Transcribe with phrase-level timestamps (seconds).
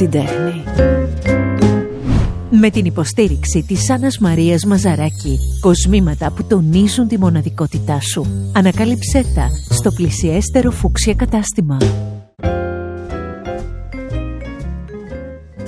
[0.00, 0.62] την τέχνη.
[2.50, 8.50] Με την υποστήριξη της Άννας Μαρίας Μαζαράκη, κοσμήματα που τονίζουν τη μοναδικότητά σου.
[8.52, 11.78] Ανακάλυψέ τα στο πλησιέστερο φούξια κατάστημα.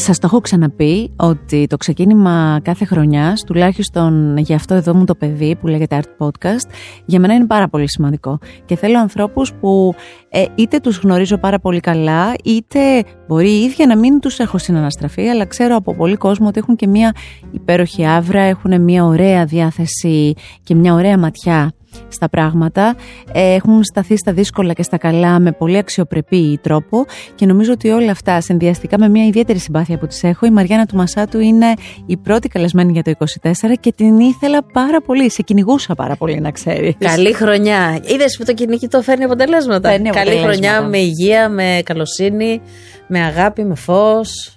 [0.03, 5.15] Σας το έχω ξαναπεί ότι το ξεκίνημα κάθε χρονιάς, τουλάχιστον για αυτό εδώ μου το
[5.15, 6.71] παιδί που λέγεται Art Podcast,
[7.05, 8.39] για μένα είναι πάρα πολύ σημαντικό.
[8.65, 9.95] Και θέλω ανθρώπους που
[10.29, 14.59] ε, είτε τους γνωρίζω πάρα πολύ καλά, είτε μπορεί η ίδια να μην τους έχω
[14.59, 17.15] συναναστραφεί, αλλά ξέρω από πολύ κόσμο ότι έχουν και μια
[17.51, 21.73] υπέροχη άβρα, έχουν μια ωραία διάθεση και μια ωραία ματιά
[22.09, 22.97] στα πράγματα,
[23.33, 27.89] ε, έχουν σταθεί στα δύσκολα και στα καλά με πολύ αξιοπρεπή τρόπο και νομίζω ότι
[27.89, 31.75] όλα αυτά συνδυαστικά με μια ιδιαίτερη συμπάθεια που τις έχω, η Μαριάννα του Μασάτου είναι
[32.07, 36.41] η πρώτη καλεσμένη για το 24 και την ήθελα πάρα πολύ, σε κυνηγούσα πάρα πολύ
[36.41, 36.95] να ξέρεις.
[36.99, 38.01] Καλή χρονιά.
[38.05, 39.91] Είδες που το κυνηγητό φέρνει αποτελέσματα.
[39.91, 40.69] Φέρνει Καλή αποτελέσματα.
[40.73, 42.61] χρονιά με υγεία, με καλοσύνη,
[43.07, 44.57] με αγάπη, με φως.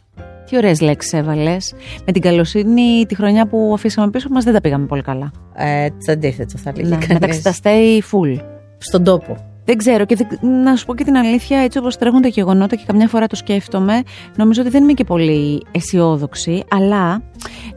[0.50, 1.74] Τι ωραίες λέξεις έβαλες.
[2.06, 5.32] Με την καλοσύνη τη χρονιά που αφήσαμε πίσω μας δεν τα πήγαμε πολύ καλά.
[5.56, 7.08] Ε, το αντίθετο θα λέγει Ναι, κανείς.
[7.14, 8.40] μεταξύ τα stay full.
[8.78, 9.38] Στον τόπο.
[9.66, 12.76] Δεν ξέρω και δεν- να σου πω και την αλήθεια, έτσι όπως τρέχουν τα γεγονότα
[12.76, 14.02] και καμιά φορά το σκέφτομαι,
[14.38, 17.22] νομίζω ότι δεν είμαι και πολύ αισιόδοξη, αλλά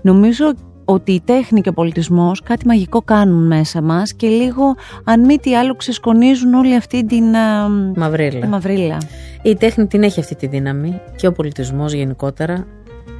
[0.03, 0.53] νομίζω
[0.91, 5.37] ότι η τέχνη και ο πολιτισμός κάτι μαγικό κάνουν μέσα μας και λίγο, αν μη
[5.39, 8.41] τι άλλο, ξεσκονίζουν όλη αυτή την α, Μαυρίλα.
[8.41, 8.99] τη μαυρίλα.
[9.43, 12.67] Η τέχνη την έχει αυτή τη δύναμη και ο πολιτισμός γενικότερα.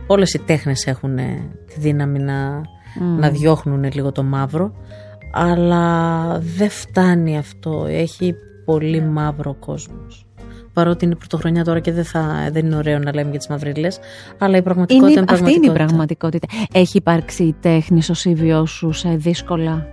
[0.07, 2.61] Όλες οι τέχνες έχουν ε, τη δύναμη να,
[3.19, 4.73] να διώχνουν λίγο το μαύρο.
[5.33, 7.87] Αλλά δεν φτάνει αυτό.
[7.89, 10.28] Έχει πολύ μαύρο κόσμος.
[10.79, 13.99] Παρότι είναι πρωτοχρονιά τώρα και δεν, θα, δεν είναι ωραίο να λέμε για τις μαυρίλες.
[14.39, 16.47] Αλλά η πραγματικότητα Είναι, είναι, αυτή είναι η πραγματικότητα.
[16.47, 16.79] πραγματικότητα.
[16.81, 19.87] Έχει υπάρξει η τέχνη στο σύβιό σου σε δύσκολα;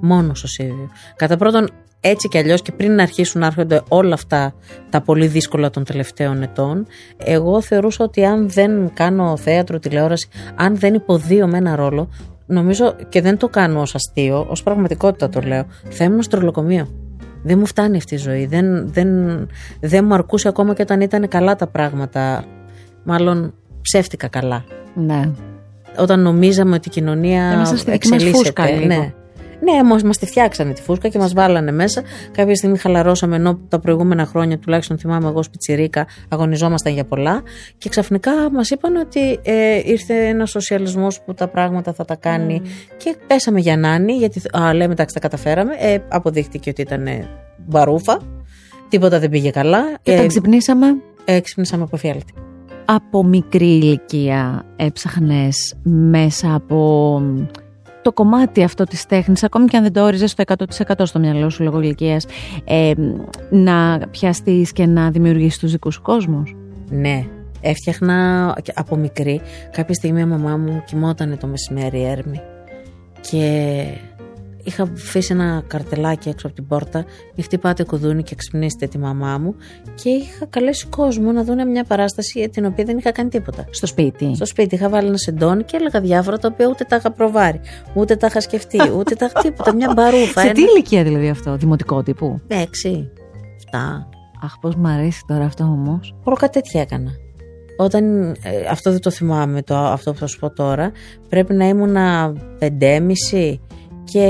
[0.00, 0.90] Μόνο στο Σίβιο.
[1.16, 1.68] Κατά πρώτον,
[2.00, 4.54] έτσι κι αλλιώς και πριν να αρχίσουν να έρχονται όλα αυτά
[4.90, 10.76] τα πολύ δύσκολα των τελευταίων ετών, εγώ θεωρούσα ότι αν δεν κάνω θέατρο, τηλεόραση, αν
[10.76, 12.08] δεν υποδίω με ένα ρόλο,
[12.46, 17.05] νομίζω και δεν το κάνω ως αστείο, ως πραγματικότητα το λέω, θα ήμουν στο τρολοκομείο.
[17.46, 18.46] Δεν μου φτάνει αυτή η ζωή.
[18.46, 19.08] Δεν, δεν,
[19.80, 22.44] δεν μου αρκούσε ακόμα και όταν ήταν καλά τα πράγματα.
[23.04, 24.64] Μάλλον ψεύτικα καλά.
[24.94, 25.30] Ναι.
[25.98, 28.44] Όταν νομίζαμε ότι η κοινωνία Ήμασταν στη δική μας εξελίσσεται.
[28.62, 28.86] φούσκα λίγο.
[28.86, 29.12] ναι.
[29.60, 32.02] Ναι, μας, μας τη φτιάξανε τη φούσκα και μας βάλανε μέσα.
[32.32, 37.42] Κάποια στιγμή χαλαρώσαμε ενώ τα προηγούμενα χρόνια, τουλάχιστον θυμάμαι εγώ σπιτσιρίκα, αγωνιζόμασταν για πολλά.
[37.78, 42.62] Και ξαφνικά μας είπαν ότι ε, ήρθε ένας σοσιαλισμός που τα πράγματα θα τα κάνει.
[42.96, 45.74] Και πέσαμε για νάνη, γιατί α, λέμε εντάξει τα καταφέραμε.
[45.78, 47.28] Ε, αποδείχτηκε ότι ήταν ε,
[47.66, 48.20] μπαρούφα.
[48.88, 49.82] Τίποτα δεν πήγε καλά.
[50.02, 50.86] Και όταν ξυπνήσαμε,
[51.24, 52.32] ε, ξυπνήσαμε από φιάλτη.
[52.84, 57.20] από μικρή ηλικία έψαχνες μέσα από
[58.06, 61.50] το κομμάτι αυτό της τέχνης, ακόμη και αν δεν το όριζες στο 100% στο μυαλό
[61.50, 62.26] σου λόγω ηλικίας,
[62.64, 62.92] ε,
[63.50, 66.56] να πιαστείς και να δημιουργήσεις τους δικούς σου κόσμους;
[66.88, 67.26] Ναι.
[67.60, 69.40] Έφτιαχνα και από μικρή.
[69.72, 72.40] Κάποια στιγμή η μαμά μου κοιμόταν το μεσημέρι έρμη.
[73.20, 73.84] Και
[74.66, 77.04] είχα αφήσει ένα καρτελάκι έξω από την πόρτα.
[77.36, 79.54] Μη χτυπάτε κουδούνι και ξυπνήστε τη μαμά μου.
[80.02, 83.64] Και είχα καλέσει κόσμο να δουν μια παράσταση για την οποία δεν είχα κάνει τίποτα.
[83.70, 84.32] Στο σπίτι.
[84.34, 87.60] Στο σπίτι είχα βάλει ένα σεντόνι και έλεγα διάφορα τα οποία ούτε τα είχα προβάρει,
[87.94, 89.74] ούτε τα είχα σκεφτεί, ούτε τα είχα τίποτα.
[89.74, 90.40] Μια μπαρούφα.
[90.40, 93.10] Σε ένα- τι ηλικία δηλαδή αυτό, δημοτικό τύπου; Έξι,
[93.56, 94.08] εφτά.
[94.42, 96.14] Αχ, πώς μ' αρέσει τώρα αυτό όμως.
[96.24, 97.10] Όλο κάτι τέτοια έκανα.
[97.78, 98.34] Όταν, ε,
[98.70, 100.90] αυτό δεν το θυμάμαι το, αυτό που θα σου πω τώρα,
[101.28, 103.60] πρέπει να ήμουνα πεντέμιση
[104.12, 104.26] και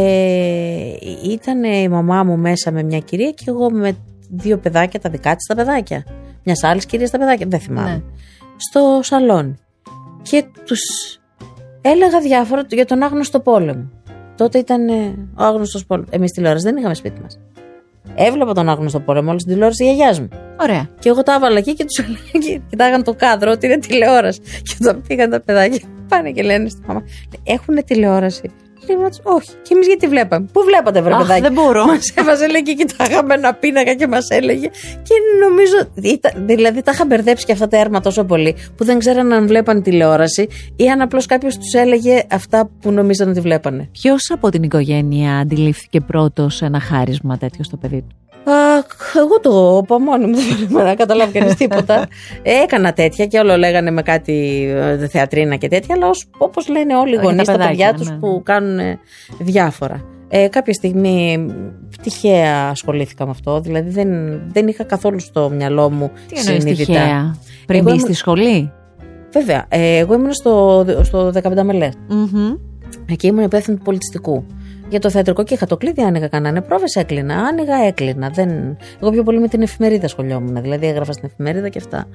[1.24, 3.96] ήταν η μαμά μου μέσα με μια κυρία και εγώ με
[4.30, 6.04] δύο παιδάκια, τα δικά της τα παιδάκια.
[6.44, 7.90] Μιας άλλης κυρίας τα παιδάκια, δεν θυμάμαι.
[7.90, 8.02] Ναι.
[8.56, 9.54] Στο σαλόνι.
[10.22, 10.80] Και τους
[11.80, 13.90] έλεγα διάφορα για τον άγνωστο πόλεμο.
[14.36, 16.10] Τότε ήταν ε, ο άγνωστος πόλεμος.
[16.12, 17.38] Εμείς τηλεόραση δεν είχαμε σπίτι μας.
[18.14, 20.28] Έβλεπα τον άγνωστο πόλεμο όλη στην τηλεόραση της γιαγιάς μου.
[20.60, 20.88] Ωραία.
[20.98, 24.40] Και εγώ τα έβαλα εκεί και τους έλεγα και κοιτάγαν το κάδρο ότι είναι τηλεόραση.
[24.40, 27.02] Και όταν πήγαν τα παιδάκια, πάνε και λένε στη μαμά,
[27.44, 28.50] Έχουν τηλεόραση.
[28.88, 29.48] Λέει, «Μα, όχι.
[29.62, 30.46] Και εμείς γιατί βλέπαμε.
[30.52, 31.84] Πού βλέπατε, βρε Αχ, παιδάκι; δεν μπορώ.
[31.90, 34.66] Μας έβαζε λέει και κοιτάγαμε ένα πίνακα και μας έλεγε.
[35.02, 35.14] Και
[35.48, 35.76] νομίζω.
[36.02, 39.46] ήταν- Δηλαδή τα είχα μπερδέψει και αυτά τα έρμα τόσο πολύ που δεν ξέραν αν
[39.46, 43.88] βλέπαν τηλεόραση ή αν απλώς κάποιος τους έλεγε αυτά που νομίζαν ότι βλέπανε.
[43.92, 48.16] Ποιος από την οικογένεια αντιλήφθηκε πρώτος ένα χάρισμα τέτοιο στο παιδί του;
[48.48, 52.06] Αχ, εγώ το είπα μόνο μου, δεν περίμενα να καταλάβει κανείς τίποτα.
[52.42, 56.96] Ε, Έκανα τέτοια και όλο λέγανε με κάτι ε, θεατρίνα και τέτοια, αλλά όπως λένε
[56.96, 58.16] όλοι οι Όχι, γονείς τα τα παιδάκια, παιδιά τους ναι.
[58.16, 58.98] που κάνουν ε,
[59.38, 60.04] διάφορα.
[60.28, 61.46] Ε, κάποια στιγμή
[62.02, 64.08] τυχαία ασχολήθηκα με αυτό, δηλαδή δεν,
[64.52, 66.92] δεν είχα καθόλου στο μυαλό μου Τι εννοείς συνειδητά.
[66.92, 67.36] τυχαία.
[67.66, 68.72] Πριν Εγώ μπεις ήμουν- στη σχολή;
[69.32, 71.92] Βέβαια, ε, εγώ ήμουν στο, στο 15 μελές.
[72.08, 72.54] Μμμ.
[73.10, 74.44] Εκεί ήμουν υπεύθυνη του πολιτιστικού.
[74.88, 77.34] Για το θεατρικό και είχα το κλείδι, άνοιγα κανένα πρόβε, έκλεινα.
[77.34, 78.28] Άνοιγα, έκλεινα.
[78.28, 78.76] Δεν...
[79.00, 80.62] Εγώ πιο πολύ με την εφημερίδα σχολιόμουν.
[80.62, 82.08] Δηλαδή έγραφα στην εφημερίδα και αυτά.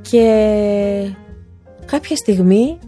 [0.00, 1.14] Και
[1.84, 2.78] κάποια στιγμή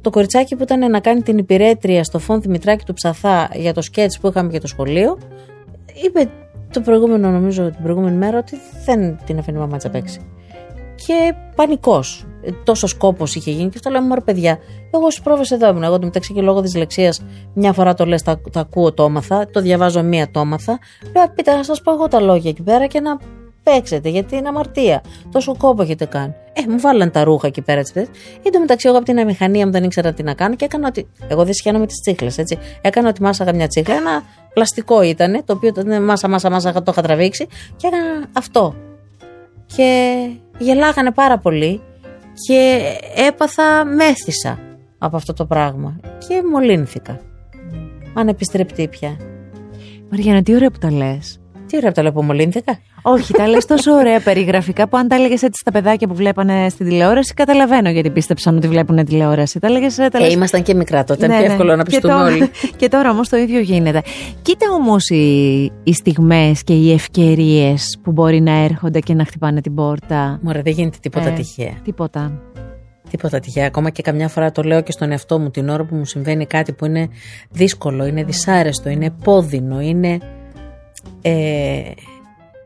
[0.00, 3.82] το κοριτσάκι που ήταν να κάνει την υπηρέτρια στο φόν Δημητράκη του Ψαθά για το
[3.82, 5.18] σκέτς που είχαμε για το σχολείο,
[6.04, 6.30] είπε
[6.72, 10.20] το προηγούμενο, νομίζω, την προηγούμενη μέρα ότι δεν την αφήνει η μαμά να παίξει.
[10.94, 12.26] Και πανικός.
[12.64, 14.58] Τόσο κόπο είχε γίνει και αυτό λέω: Μωρέ, παιδιά,
[14.90, 15.82] εγώ στι πρόβε εδώ ήμουν.
[15.82, 17.22] Εγώ το μεταξύ και λόγω δυσλεξίας
[17.54, 20.78] μια φορά το λες, τα, τα ακούω το έμαθα, το διαβάζω μία το έμαθα.
[21.16, 23.18] Λέω: Πείτε, να σας πω εγώ τα λόγια εκεί πέρα και να
[23.62, 25.02] παίξετε, γιατί είναι αμαρτία.
[25.32, 26.34] Τόσο κόπο έχετε κάνει.
[26.52, 28.00] Ε, μου βάλαν τα ρούχα εκεί πέρα τι
[28.42, 30.88] Εν τω μεταξύ, εγώ από την αμηχανία μου δεν ήξερα τι να κάνω και έκανα
[30.88, 31.08] ότι.
[31.28, 32.58] Εγώ δεν σχένω με τις τσίχλες, έτσι.
[32.80, 33.94] Έκανα ότι μάσαγα μια τσίχλα.
[33.94, 34.22] Ένα
[34.52, 37.46] πλαστικό ήταν, το οποίο ήταν μάσα, μάσα, μάσα, το είχα τραβήξει
[37.76, 38.74] και έκανα αυτό.
[39.76, 40.16] Και
[40.58, 41.80] γελάγανε πάρα πολύ
[42.46, 42.82] και
[43.28, 44.58] έπαθα μέθησα
[44.98, 47.20] από αυτό το πράγμα και μολύνθηκα.
[48.14, 49.16] Ανεπιστρεπτή πια.
[50.10, 51.40] Μαριάννα, τι ωραία που τα λες.
[51.68, 52.78] Τι ωραία που τα λέω που μολύνθηκα.
[53.02, 56.68] Όχι, τα λες τόσο ωραία περιγραφικά που αν τα έλεγες έτσι στα παιδάκια που βλέπανε
[56.68, 59.58] στην τηλεόραση, καταλαβαίνω γιατί πίστεψαν ότι βλέπουν τηλεόραση.
[59.58, 60.28] Τα λέγες, τα λες...
[60.28, 61.52] Ε, ήμασταν και μικρά τότε, ναι, πιο ναι.
[61.52, 62.50] εύκολο να πιστούμε όλοι.
[62.80, 64.02] και τώρα όμως το ίδιο γίνεται.
[64.42, 69.60] Κοίτα όμως οι, οι στιγμές και οι ευκαιρίες που μπορεί να έρχονται και να χτυπάνε
[69.60, 70.38] την πόρτα.
[70.42, 71.72] Μωρέ, δεν γίνεται τίποτα ε, τυχαία.
[71.84, 72.42] Τίποτα.
[73.10, 73.66] Τίποτα τυχαία.
[73.66, 76.46] Ακόμα και καμιά φορά το λέω και στον εαυτό μου την ώρα που μου συμβαίνει
[76.46, 77.08] κάτι που είναι
[77.50, 80.18] δύσκολο, είναι δυσάρεστο, είναι πόδινο, είναι.
[81.22, 81.80] Ε,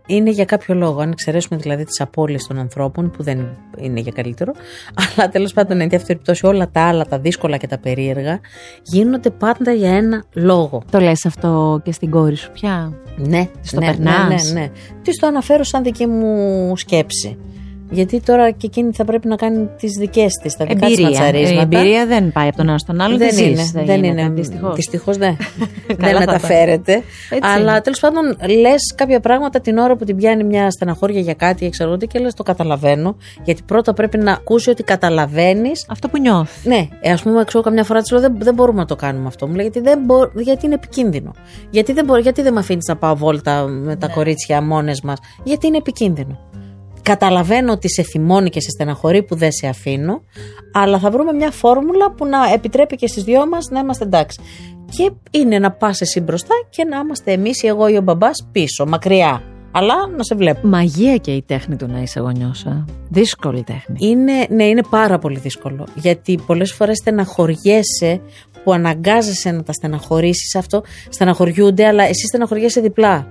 [0.06, 1.00] είναι για κάποιο λόγο.
[1.00, 3.46] Αν εξαιρέσουμε δηλαδή τις απώλειες των ανθρώπων, που δεν
[3.78, 4.52] είναι για καλύτερο,
[5.16, 8.40] αλλά τέλος πάντων, εν αυτή περιπτώσει, όλα τα άλλα, τα δύσκολα και τα περίεργα,
[8.82, 10.82] γίνονται πάντα για ένα λόγο.
[10.90, 14.70] Το λες αυτό και στην κόρη σου πια; Ναι, στο ναι, περνάς; ναι, ναι, ναι.
[15.02, 17.38] Τι το αναφέρω σαν δική μου σκέψη.
[17.92, 21.54] Γιατί τώρα και εκείνη θα πρέπει να κάνει τις δικές της, τα δικά της ματσαρίσματα.
[21.54, 23.16] Η εμπειρία δεν πάει από τον ένα στον άλλο.
[23.16, 23.56] Δεν, είναι.
[23.56, 24.32] Ζεις, δεν, δεν είναι.
[24.74, 25.36] Δυστυχώς δεν.
[25.96, 27.02] δεν μεταφέρεται.
[27.40, 31.68] αλλά τέλος πάντων λες κάποια πράγματα την ώρα που την πιάνει μια στεναχώρια για κάτι,
[31.68, 33.16] ξέρω και λες το καταλαβαίνω.
[33.44, 35.86] Γιατί πρώτα πρέπει να ακούσει ότι καταλαβαίνεις.
[35.88, 36.64] Αυτό που νιώθεις.
[36.64, 39.26] Ναι, ε, ας πούμε, ξέρω καμιά φορά της λέω δεν, δεν μπορούμε να το κάνουμε
[39.26, 39.46] αυτό.
[39.46, 41.30] Μου λέει γιατί, δεν μπο, γιατί είναι επικίνδυνο.
[41.70, 44.12] Γιατί δεν, γιατί δεν με αφήνεις να πάω βόλτα με τα ναι.
[44.12, 45.18] κορίτσια μόνες μας.
[45.44, 46.38] Γιατί είναι επικίνδυνο.
[47.02, 50.22] Καταλαβαίνω ότι σε θυμώνει και σε στεναχωρεί που δεν σε αφήνω,
[50.72, 54.40] αλλά θα βρούμε μια φόρμουλα που να επιτρέπει και στις δυο μας να είμαστε εντάξει.
[54.96, 58.86] Και είναι να πας εσύ μπροστά και να είμαστε εμείς, εγώ ή ο μπαμπάς πίσω,
[58.86, 59.42] μακριά.
[59.74, 60.68] Αλλά να σε βλέπω.
[60.68, 62.66] Μαγεία και η τέχνη του να είσαι γονιός,
[63.08, 63.96] Δύσκολη τέχνη.
[63.98, 65.86] Είναι, ναι, είναι πάρα πολύ δύσκολο.
[65.94, 68.20] Γιατί πολλές φορές στεναχωριέσαι
[68.64, 70.82] που αναγκάζεσαι να τα στεναχωρήσεις αυτό.
[71.08, 73.26] Στεναχωριούνται, αλλά εσύ στεναχωριέσαι διπλά.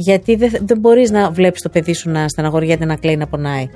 [0.00, 3.68] Γιατί δεν, δεν μπορείς να βλέπεις το παιδί σου να στεναχωριέται, να κλαίει, να πονάει.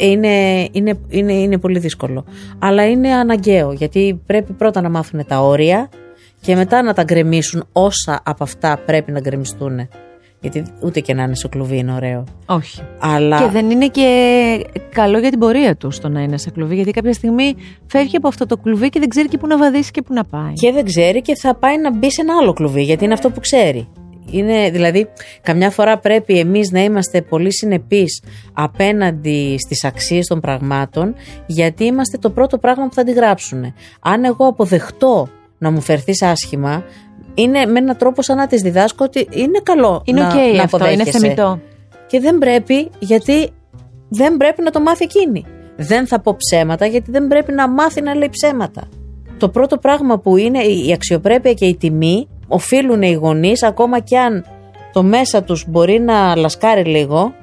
[0.00, 2.24] Είναι, είναι, είναι, είναι πολύ δύσκολο.
[2.58, 5.88] Αλλά είναι αναγκαίο γιατί πρέπει πρώτα να μάθουν τα όρια
[6.40, 9.88] και μετά να τα γκρεμίσουν όσα από αυτά πρέπει να γκρεμιστούν.
[10.40, 12.24] Γιατί ούτε και να είναι σε κλουβί είναι ωραίο.
[12.46, 12.82] Όχι.
[13.00, 13.38] Αλλά...
[13.38, 16.74] Και δεν είναι και καλό για την πορεία του το να είναι σε κλουβί.
[16.74, 17.54] Γιατί κάποια στιγμή
[17.86, 20.24] φεύγει από αυτό το κλουβί και δεν ξέρει και πού να βαδίσει και πού να
[20.24, 20.52] πάει.
[20.52, 22.82] Και δεν ξέρει και θα πάει να μπει σε ένα άλλο κλουβί.
[22.82, 23.88] Γιατί είναι αυτό που ξέρει.
[24.30, 25.08] Είναι, δηλαδή,
[25.42, 28.22] καμιά φορά πρέπει εμείς να είμαστε πολύ συνεπείς
[28.52, 31.14] απέναντι στις αξίες των πραγμάτων,
[31.46, 33.74] γιατί είμαστε το πρώτο πράγμα που θα αντιγράψουν.
[34.00, 35.28] Αν εγώ αποδεχτώ
[35.58, 36.84] να μου φερθεί άσχημα,
[37.34, 40.62] είναι με έναν τρόπο σαν να της διδάσκω ότι είναι καλό είναι να, okay να
[40.62, 41.60] αυτό, είναι θεμητό.
[42.06, 43.50] Και δεν πρέπει, γιατί
[44.08, 45.44] δεν πρέπει να το μάθει εκείνη.
[45.76, 48.88] Δεν θα πω ψέματα, γιατί δεν πρέπει να μάθει να λέει ψέματα.
[49.38, 54.16] Το πρώτο πράγμα που είναι η αξιοπρέπεια και η τιμή οφείλουν οι γονείς, ακόμα κι
[54.16, 54.44] αν
[54.92, 57.34] το μέσα τους μπορεί να λασκάρει λίγο,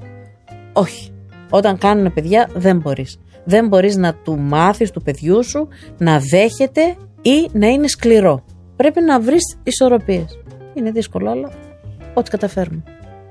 [0.74, 1.12] όχι.
[1.50, 3.20] Όταν κάνουν παιδιά δεν μπορείς.
[3.44, 8.44] Δεν μπορείς να του μάθεις του παιδιού σου να δέχεται ή να είναι σκληρό.
[8.76, 10.40] Πρέπει να βρεις ισορροπίες.
[10.74, 11.50] Είναι δύσκολο αλλά
[12.14, 12.84] ό,τι καταφέρουμε.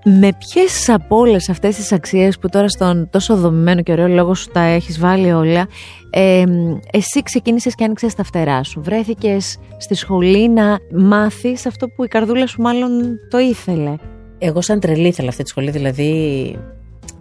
[0.09, 4.35] Με ποιες από όλες αυτές τις αξίες που τώρα στον τόσο δομημένο και ωραίο λόγο
[4.35, 5.69] σου τα έχεις βάλει όλα,
[6.11, 6.45] ε,
[6.91, 8.81] εσύ ξεκίνησες και άνοιξες τα φτερά σου.
[8.83, 12.91] Βρέθηκες στη σχολή να μάθεις αυτό που η καρδούλα σου μάλλον
[13.31, 13.95] το ήθελε.
[14.39, 15.71] Εγώ, σαν τρελή, ήθελα αυτή τη σχολή.
[15.71, 16.59] Δηλαδή,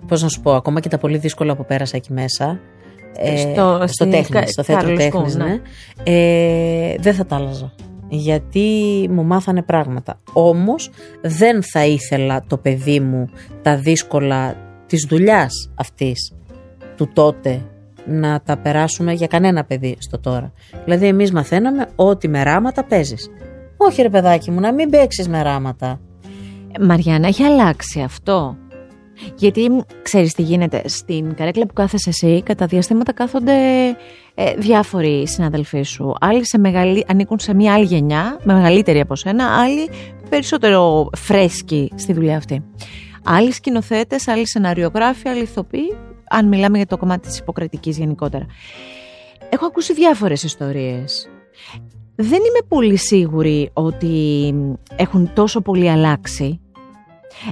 [0.08, 2.60] πώς να σου πω, ακόμα και τα πολύ δύσκολα που πέρασα εκεί μέσα.
[3.18, 5.44] Ε, στο, στο, τέχνης, στο θέατρο τέχνης, ναι.
[5.44, 5.60] ναι.
[6.04, 7.74] Ε, δεν θα τα άλλαζα
[8.16, 8.70] γιατί
[9.12, 10.20] μου μάθανε πράγματα.
[10.34, 10.90] Όμως
[11.22, 13.30] δεν θα ήθελα το παιδί μου
[13.62, 14.56] τα δύσκολα
[14.88, 16.34] της δουλειάς αυτής
[16.98, 17.62] του τότε
[18.06, 20.52] να τα περάσουμε για κανένα παιδί στο τώρα.
[20.84, 23.30] Δηλαδή εμείς μαθαίναμε ότι με ράματα παίζεις.
[23.78, 26.00] Όχι ρε παιδάκι μου να μην παίξεις με ράματα.
[26.80, 28.58] Μαριάννα έχει αλλάξει αυτό;
[29.36, 33.54] Γιατί ξέρεις τι γίνεται, στην καρέκλα που κάθεσαι εσύ, κατά διαστήματα κάθονται
[34.36, 36.14] ε, διάφοροι συναδελφοί σου.
[36.20, 39.90] Άλλοι σε μεγαλύ, ανήκουν σε μια άλλη γενιά, με μεγαλύτερη από σένα, άλλοι
[40.30, 42.64] περισσότερο φρέσκοι στη δουλειά αυτή.
[43.24, 45.98] Άλλοι σκηνοθέτες, άλλοι σεναριογράφοι, άλλοι ηθοποιοί,
[46.30, 48.46] αν μιλάμε για το κομμάτι της υποκριτικής γενικότερα.
[49.50, 51.30] Έχω ακούσει διάφορες ιστορίες.
[52.16, 54.54] Δεν είμαι πολύ σίγουρη ότι
[54.96, 56.60] έχουν τόσο πολύ αλλάξει.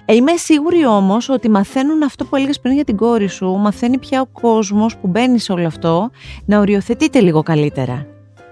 [0.05, 3.97] Ε, είμαι σίγουρη όμως ότι μαθαίνουν αυτό που έλεγες πριν για την κόρη σου, μαθαίνει
[3.97, 6.09] πια ο κόσμος που μπαίνει σε όλο αυτό
[6.45, 8.05] να οριοθετείται λίγο καλύτερα.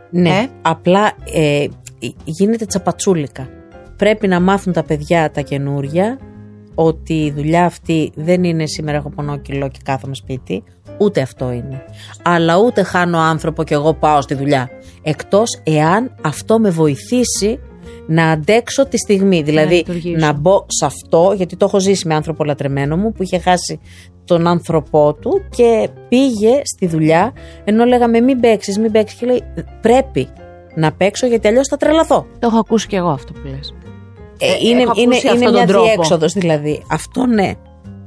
[0.09, 1.65] Ναι, Ε; απλά ε,
[2.23, 3.49] γίνεται τσαπατσούλικα.
[3.97, 6.19] Πρέπει να μάθουν τα παιδιά τα καινούρια
[6.75, 10.63] ότι η δουλειά αυτή δεν είναι σήμερα έχω πονόκιλο και κάθομαι σπίτι.
[10.97, 11.83] Ούτε αυτό είναι.
[12.23, 14.69] Αλλά ούτε χάνω άνθρωπο και εγώ πάω στη δουλειά.
[15.01, 17.59] Εκτός εάν αυτό με βοηθήσει
[18.11, 19.41] να αντέξω τη στιγμή.
[19.41, 20.17] Δηλαδή λειτουργήσω.
[20.25, 23.79] να μπω σε αυτό, γιατί το έχω ζήσει με άνθρωπο λατρεμένο μου που είχε χάσει
[24.25, 29.43] τον άνθρωπό του και πήγε στη δουλειά ενώ λέγαμε μην παίξεις, μην παίξεις και λέει
[29.81, 30.27] πρέπει
[30.75, 32.25] να παίξω γιατί αλλιώς θα τρελαθώ.
[32.39, 33.73] Το έχω ακούσει και εγώ αυτό που λες.
[34.39, 35.85] Ε, Ε, είναι έχω είναι, ακούσει είναι αυτόν μια τον τρόπο.
[35.85, 36.83] διέξοδος δηλαδή.
[36.89, 37.51] Αυτό ναι.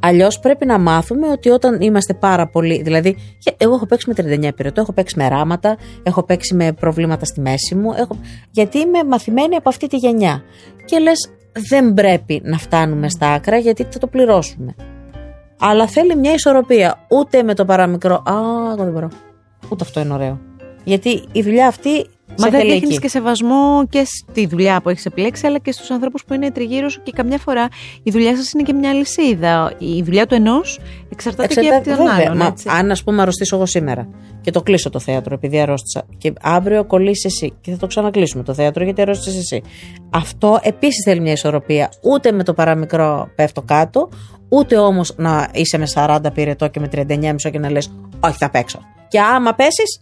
[0.07, 2.83] Αλλιώς πρέπει να μάθουμε ότι όταν είμαστε πάρα πολύ.
[2.83, 6.73] Δηλαδή, και εγώ έχω παίξει με 39 πυρετό, έχω παίξει με ράματα, έχω παίξει με
[6.73, 7.93] προβλήματα στη μέση μου.
[7.93, 8.19] Έχω...
[8.51, 10.43] Γιατί είμαι μαθημένη από αυτή τη γενιά.
[10.85, 11.31] Και λες,
[11.71, 14.75] δεν πρέπει να φτάνουμε στα άκρα γιατί θα το πληρώσουμε.
[15.59, 17.07] Αλλά θέλει μια ισορροπία.
[17.11, 18.15] Ούτε με το παραμικρό.
[18.15, 18.35] Α,
[18.73, 19.09] εγώ δεν μπορώ.
[19.69, 20.41] Ούτε αυτό είναι ωραίο.
[20.85, 22.07] Γιατί η δουλειά αυτή.
[22.29, 23.01] Μα σε δεν θέλει δείχνεις εκεί.
[23.01, 26.89] και σεβασμό και στη δουλειά που έχεις επιλέξει, αλλά και στους ανθρώπους που είναι τριγύρω
[26.89, 27.69] σου και καμιά φορά
[28.03, 29.73] η δουλειά σας είναι και μια λυσίδα.
[29.79, 30.79] Η δουλειά του ενός
[31.13, 32.15] εξαρτάται, και από τον βέβαια.
[32.15, 32.37] άλλον.
[32.37, 32.69] Μα έτσι.
[32.71, 34.09] αν, ας πούμε, αρρωστήσω εγώ σήμερα
[34.41, 38.43] και το κλείσω το θέατρο επειδή αρρώστησα και αύριο κολλήσεις εσύ και θα το ξανακλείσουμε
[38.43, 39.63] το θέατρο γιατί αρρώστησες εσύ.
[40.11, 41.91] Αυτό επίσης θέλει μια ισορροπία.
[42.03, 44.09] Ούτε με το παραμικρό πέφτω κάτω,
[44.49, 48.37] ούτε όμως να είσαι με 40 πυρετό και με 39 μισό και να λες: Όχι,
[48.39, 48.94] θα παίξω.
[49.15, 50.01] Και άμα πέσεις,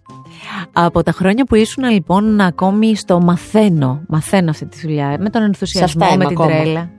[0.72, 5.42] Από τα χρόνια που ήσουν λοιπόν ακόμη στο μαθαίνω, μαθαίνω αυτή τη δουλειά, με τον
[5.42, 6.60] ενθουσιασμό, αυτά με είμαι την ακόμα.
[6.60, 6.90] τρέλα.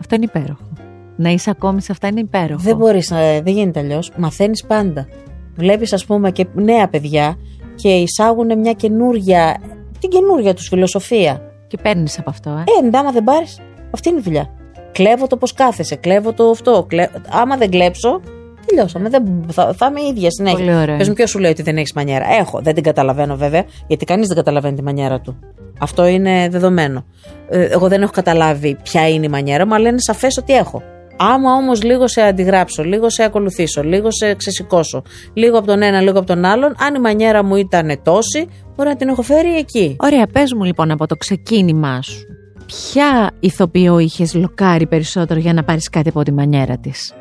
[0.00, 0.72] Αυτό είναι υπέροχο.
[1.16, 2.62] Να είσαι ακόμη σε αυτά είναι υπέροχο.
[2.62, 3.18] δεν μπορείς να.
[3.18, 4.10] Δεν γίνεται αλλιώς.
[4.16, 5.08] Μαθαίνεις πάντα.
[5.54, 7.36] Βλέπεις, ας πούμε, και νέα παιδιά
[7.74, 9.60] και εισάγουν μια καινούρια.
[9.98, 11.40] την καινούρια τους φιλοσοφία.
[11.66, 12.64] Και παίρνεις από αυτό, ε.
[12.80, 13.58] Ε, ναι, άμα δεν πάρεις,
[13.90, 14.50] αυτή είναι η δουλειά.
[14.92, 16.84] Κλέβω το πώς κάθεσαι, κλέβω το αυτό.
[16.88, 17.08] Κλε...
[17.30, 18.20] Άμα δεν κλέψω,
[18.66, 19.08] τελειώσαμε.
[19.08, 19.24] Δεν...
[19.48, 20.58] Θα, θα είμαι η ίδια συνέχεια.
[20.58, 20.96] Πολύ ωραία.
[20.96, 24.04] Πες μου, ποιος σου λέει ότι δεν έχεις μανιέρα; Έχω, δεν την καταλαβαίνω βέβαια, γιατί
[24.04, 25.38] κανείς δεν καταλαβαίνει τη μανιέρα του.
[25.80, 27.04] Αυτό είναι δεδομένο.
[27.48, 30.82] Ε, εγώ δεν έχω καταλάβει ποια είναι η μανιέρα μου, αλλά είναι σαφές ότι έχω.
[31.16, 35.02] Άμα όμως λίγο σε αντιγράψω, λίγο σε ακολουθήσω, λίγο σε ξεσηκώσω,
[35.32, 38.88] λίγο από τον ένα, λίγο από τον άλλον, αν η μανιέρα μου ήταν τόση, μπορεί
[38.88, 39.96] να την έχω φέρει εκεί.
[39.98, 42.26] Ωραία, πες μου λοιπόν από το ξεκίνημά σου.
[42.66, 47.14] Ποια ηθοποιό είχες λοκάρει περισσότερο για να πάρεις κάτι από τη μανιέρα της;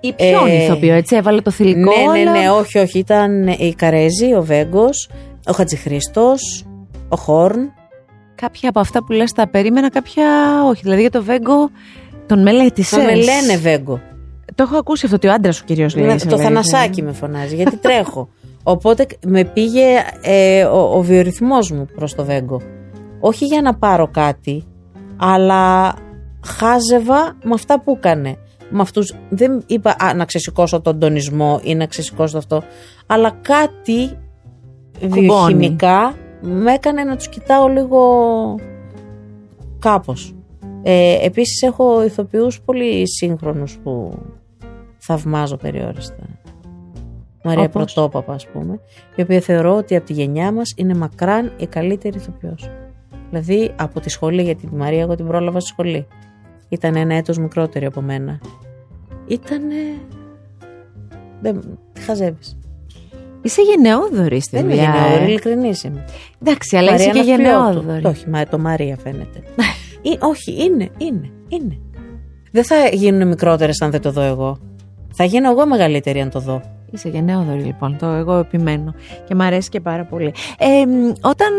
[0.00, 1.92] Ή ποιον Ε, ηθοποιό, έτσι, έβαλε το θηλυκό.
[1.96, 2.98] Ναι, ναι, αλλά- ναι, όχι, όχι.
[2.98, 5.10] Ήταν η Καρέζη, ο Βέγκος,
[5.46, 6.64] ο Χατζηχρήστος,
[7.08, 7.72] ο Χόρν.
[8.34, 10.24] Κάποια από αυτά που λες τα περίμενα, κάποια
[10.68, 10.80] όχι.
[10.82, 11.70] Δηλαδή για το Βέγκο
[12.26, 14.00] τον μελέτησες; Μα με λένε Βέγκο.
[14.54, 16.04] Το έχω ακούσει αυτό ότι ο άντρας σου κυρίω λέει.
[16.04, 16.44] Ναι, σε το λέει.
[16.44, 18.28] θανασάκι με φωνάζει, γιατί τρέχω.
[18.62, 19.84] Οπότε με πήγε
[20.22, 22.60] ε, ο, ο βιορυθμός μου προς το Βέγκο.
[23.20, 24.64] Όχι για να πάρω κάτι,
[25.16, 25.94] αλλά
[26.46, 28.36] χάζευα με αυτά που έκανε.
[28.70, 32.62] Με αυτούς, δεν είπα α, να ξεσηκώσω τον τονισμό ή να ξεσηκώσω αυτό,
[33.06, 34.18] αλλά κάτι
[35.00, 38.00] βιοχημικά με έκανε να τους κοιτάω λίγο
[39.78, 40.34] κάπως.
[40.82, 44.18] Ε, επίσης έχω ηθοποιούς πολύ σύγχρονους που
[44.98, 46.26] θαυμάζω περιόριστα.
[47.44, 48.80] Μαρία Όπως; Πρωτόπαπα ας πούμε,
[49.14, 52.70] η οποία θεωρώ ότι από τη γενιά μας είναι μακράν η καλύτερη ηθοποιός.
[53.30, 56.06] Δηλαδή από τη σχολή, γιατί τη Μαρία εγώ την πρόλαβα στη σχολή.
[56.68, 58.40] Ήταν ένα έτος μικρότερη από μένα.
[59.26, 59.74] Ήτανε...
[61.40, 61.78] Δεν...
[61.92, 62.56] Τι χαζεύεις.
[63.42, 64.90] Είσαι γενναιόδορη στη Δεν είμαι δουλειά.
[64.90, 65.28] γενναιόδορη, ε.
[65.28, 66.04] ειλικρινής είμαι.
[66.42, 67.72] Εντάξει, αλλά είσαι και Μαρία Ναυπλιώτου.
[67.72, 68.06] γενναιόδορη.
[68.06, 69.42] Όχι, μα, το Μαρία φαίνεται.
[70.02, 71.78] Ή, όχι, είναι, είναι, είναι.
[72.52, 74.58] Δεν θα γίνουν μικρότερες αν δεν το δω εγώ.
[75.12, 76.62] Θα γίνω εγώ μεγαλύτερη αν το δω.
[76.90, 78.94] Είσαι γενναιόδορη λοιπόν, το εγώ επιμένω
[79.28, 80.32] και μου αρέσει και πάρα πολύ.
[80.58, 81.52] Ε, μ, όταν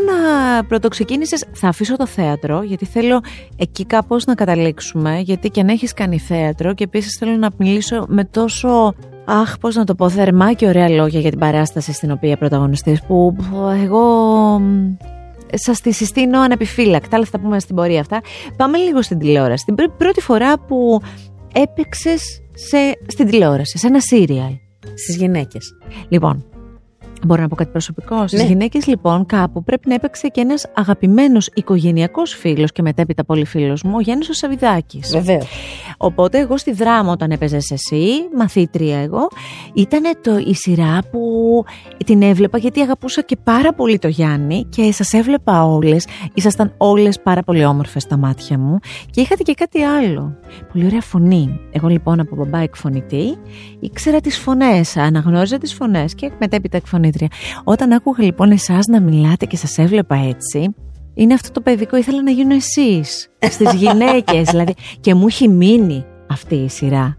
[0.59, 3.21] α, πρωτοξεκίνησες, θα αφήσω το θέατρο γιατί θέλω
[3.57, 8.05] εκεί κάπως να καταλήξουμε γιατί και αν έχεις κάνει θέατρο και επίσης θέλω να μιλήσω
[8.07, 8.93] με τόσο
[9.29, 13.01] Αχ, πώς να το πω, θερμά και ωραία λόγια για την παράσταση στην οποία πρωταγωνιστείς
[13.01, 14.03] που που εγώ
[14.59, 14.95] μ,
[15.53, 18.21] σας τη συστήνω ανεπιφύλακτα, αλλά θα τα πούμε στην πορεία αυτά.
[18.57, 19.65] Πάμε λίγο στην τηλεόραση.
[19.65, 21.01] Την πρω- πρώτη φορά που
[21.53, 24.51] έπαιξες σε, στην τηλεόραση, σε ένα σύριαλ.
[24.95, 25.77] Στις γυναίκες.
[26.09, 26.45] Λοιπόν,
[27.25, 28.47] μπορώ να πω κάτι προσωπικό; Στις Ναι.
[28.47, 33.77] γυναίκες, λοιπόν, κάπου πρέπει να έπαιξε και ένας αγαπημένος οικογενειακός φίλος και μετέπειτα πολύ φίλο
[33.83, 34.99] μου, ο Γιάννη ο Σαββιδάκη.
[35.11, 35.47] Βεβαίως.
[35.97, 39.27] Οπότε εγώ στη δράμα όταν έπαιζες εσύ, μαθήτρια εγώ,
[39.73, 40.03] ήταν
[40.47, 41.19] η σειρά που
[42.05, 47.19] την έβλεπα γιατί αγαπούσα και πάρα πολύ το Γιάννη και σας έβλεπα όλες, ήσασταν όλες
[47.21, 48.79] πάρα πολύ όμορφες στα μάτια μου
[49.11, 50.35] και είχατε και κάτι άλλο.
[50.71, 51.59] Πολύ ωραία φωνή.
[51.71, 53.37] Εγώ λοιπόν από μπαμπά εκφωνητή
[53.79, 57.27] ήξερα τις φωνές, αναγνώριζα τις φωνές και μετέπειτα εκφωνήτρια.
[57.63, 60.75] Όταν άκουγα λοιπόν εσάς να μιλάτε και σας έβλεπα έτσι,
[61.17, 66.05] είναι αυτό το παιδικό ήθελα να γίνω εσείς, στις γυναίκες δηλαδή και μου έχει μείνει
[66.27, 67.17] αυτή η σειρά.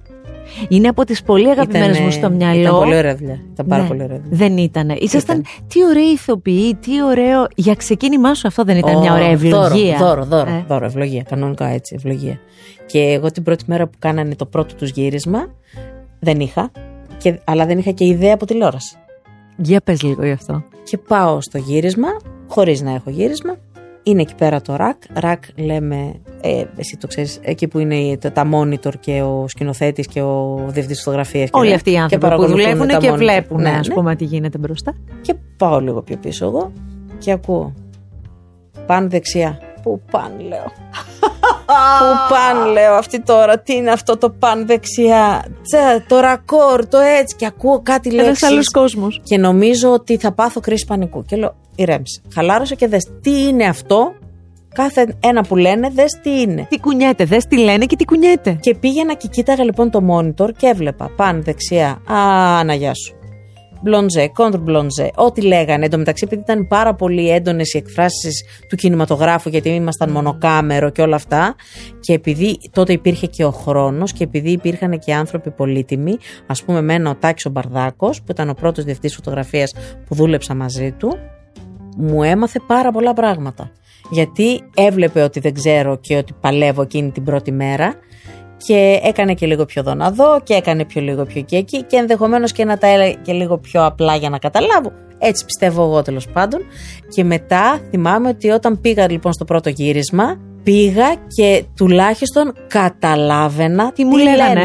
[0.69, 2.61] Είναι από τις πολύ αγαπημένες μου στο μυαλό.
[2.61, 3.41] Ήταν πολύ ωραία δουλειά.
[3.53, 4.37] Ήταν πάρα ναι, πολύ ωραία δουλειά.
[4.37, 4.89] Δεν ήταν.
[4.99, 5.45] Ήσασταν.
[5.67, 7.47] Τι ωραίοι ηθοποιοί, τι ωραίο.
[7.55, 9.97] Για ξεκίνημά σου αυτό δεν ήταν μια ωραία ευλογία.
[9.99, 10.65] Δώρο, δώρο, ε.
[10.69, 11.23] δώρο, ευλογία.
[11.23, 12.41] Κανονικά έτσι, ευλογία.
[12.87, 15.55] Και εγώ την πρώτη μέρα που κάνανε το πρώτο τους γύρισμα
[16.19, 16.71] δεν είχα.
[17.19, 18.97] Και, αλλά δεν είχα και ιδέα από τηλεόραση.
[19.57, 20.63] Για πες λίγο γι' αυτό.
[20.85, 22.09] Και πάω στο γύρισμα,
[22.49, 23.57] χωρίς να έχω γύρισμα.
[24.09, 25.03] Είναι εκεί πέρα το ρακ.
[25.15, 30.07] Ρακ λέμε, ε, εσύ το ξέρεις, εκεί που είναι τα, τα monitor και ο σκηνοθέτης
[30.07, 31.49] και ο διευθυντής φωτογραφίας.
[31.53, 33.95] Όλοι αυτοί οι άνθρωποι που δουλεύουν και βλέπουν, ναι, ας ναι.
[33.95, 34.95] πούμε, τι γίνεται μπροστά.
[35.21, 36.73] Και πάω λίγο πιο πίσω εγώ
[37.19, 37.75] και ακούω.
[38.87, 39.59] Πάνε δεξιά.
[39.83, 40.65] Πού πάνε, λέω;
[41.99, 46.99] Πού πάνε, λέω αυτή τώρα, τι είναι αυτό το πάνε δεξιά; Τσα, το ρακόρ, το
[46.99, 47.37] έτσι.
[47.37, 48.43] Και ακούω κάτι λέξεις.
[48.43, 49.21] Ένα άλλος κόσμος.
[49.25, 51.25] Και νομίζω ότι θα πάθω κρίση πανικού.
[51.25, 52.21] Και λέω, ηρέμησε.
[52.35, 54.13] Χαλάρωσε και δες τι είναι αυτό.
[54.75, 56.67] Κάθε ένα που λένε, δες τι είναι.
[56.71, 58.59] Τι κουνιέται, δες τι λένε και τι κουνιέται.
[58.61, 62.03] Και πήγαινα και κοίταγα λοιπόν το monitor και έβλεπα πάνω δεξιά.
[62.13, 63.19] Α, Αναγιά σου.
[63.83, 65.85] Μπλοντζέ, κόντρ μπλοντζέ, ό,τι λέγανε.
[65.85, 70.91] Εν τω μεταξύ, επειδή ήταν πάρα πολύ έντονες οι εκφράσεις του κινηματογράφου, γιατί ήμασταν μονοκάμερο
[70.91, 71.55] και όλα αυτά,
[72.01, 76.17] και επειδή τότε υπήρχε και ο χρόνος και επειδή υπήρχαν και άνθρωποι πολύτιμοι,
[76.47, 79.75] ας πούμε, εμένα ο Τάκης ο Μπαρδάκος, που ήταν ο πρώτος διευθυντής φωτογραφίας
[80.07, 81.19] που δούλεψα μαζί του,
[81.99, 83.71] μου έμαθε πάρα πολλά πράγματα.
[84.11, 87.95] Γιατί έβλεπε ότι δεν ξέρω και ότι παλεύω εκείνη την πρώτη μέρα
[88.67, 92.53] και έκανε και λίγο πιο δω και έκανε πιο λίγο πιο και εκεί και ενδεχομένως
[92.53, 94.93] και να τα έλεγε και λίγο πιο απλά για να καταλάβω.
[95.19, 96.61] Έτσι πιστεύω εγώ τέλος πάντων.
[97.15, 104.05] Και μετά θυμάμαι ότι όταν πήγα λοιπόν στο πρώτο γύρισμα, πήγα και τουλάχιστον καταλάβαινα τι
[104.05, 104.65] μου λένε.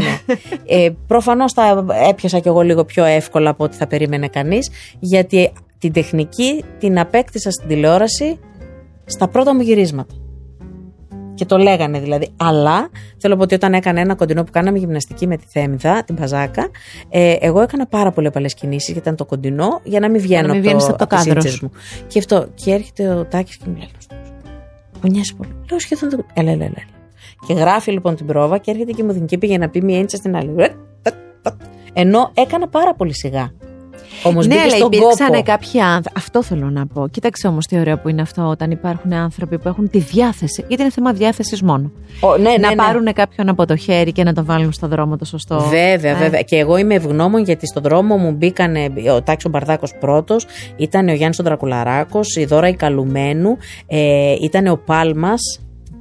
[0.65, 5.51] ε, προφανώς τα έπιασα κι εγώ λίγο πιο εύκολα από ό,τι θα περίμενε κανείς, γιατί
[5.83, 8.39] την τεχνική την απέκτησα στην τηλεόραση
[9.05, 10.13] στα πρώτα μου γυρίσματα.
[11.33, 12.29] Και το λέγανε δηλαδή.
[12.37, 16.03] Αλλά θέλω να πω ότι όταν έκανα ένα κοντινό που κάναμε γυμναστική με τη Θέμηδα,
[16.03, 16.69] την Παζάκα,
[17.09, 20.53] ε, εγώ έκανα πάρα πολύ απαλές κινήσεις γιατί ήταν το κοντινό για να μην βγαίνω
[20.53, 21.71] από, το, από το κάδρος μου.
[22.07, 22.47] Και αυτό.
[22.53, 23.89] Και έρχεται ο Τάκης και μου λέει:
[25.01, 25.51] Μου νοιάζει πολύ.
[25.69, 26.25] Λέω σχεδόν το.
[26.33, 26.83] Έλα, έλα, έλα.
[27.47, 29.99] Και γράφει λοιπόν την πρόβα και έρχεται και μου δίνει και πήγε να πει μία
[29.99, 30.55] έντσα στην άλλη.
[31.93, 33.51] Ενώ έκανα πάρα πολύ σιγά.
[34.23, 35.43] Όμως ναι, αλλά υπήρξαν κόπο.
[35.43, 36.09] κάποιοι άνθρωποι.
[36.17, 37.07] Αυτό θέλω να πω.
[37.07, 40.65] Κοίταξε όμως τι ωραίο που είναι αυτό όταν υπάρχουν άνθρωποι που έχουν τη διάθεση.
[40.67, 41.91] Γιατί είναι θέμα διάθεσης μόνο.
[42.19, 42.75] Ο, ναι, ναι, να ναι.
[42.75, 45.59] πάρουν κάποιον από το χέρι και να τον βάλουν στον δρόμο το σωστό.
[45.59, 46.15] Βέβαια, ε.
[46.15, 46.41] βέβαια.
[46.41, 48.75] Και εγώ είμαι ευγνώμων γιατί στον δρόμο μου μπήκαν
[49.15, 53.57] ο Τάξο Μπαρδάκος πρώτος, ήταν ο Γιάννης Ντρακουλαράκο, η Δώρα η Καλουμένου,
[53.87, 55.41] ε, ήταν ο Πάλμας,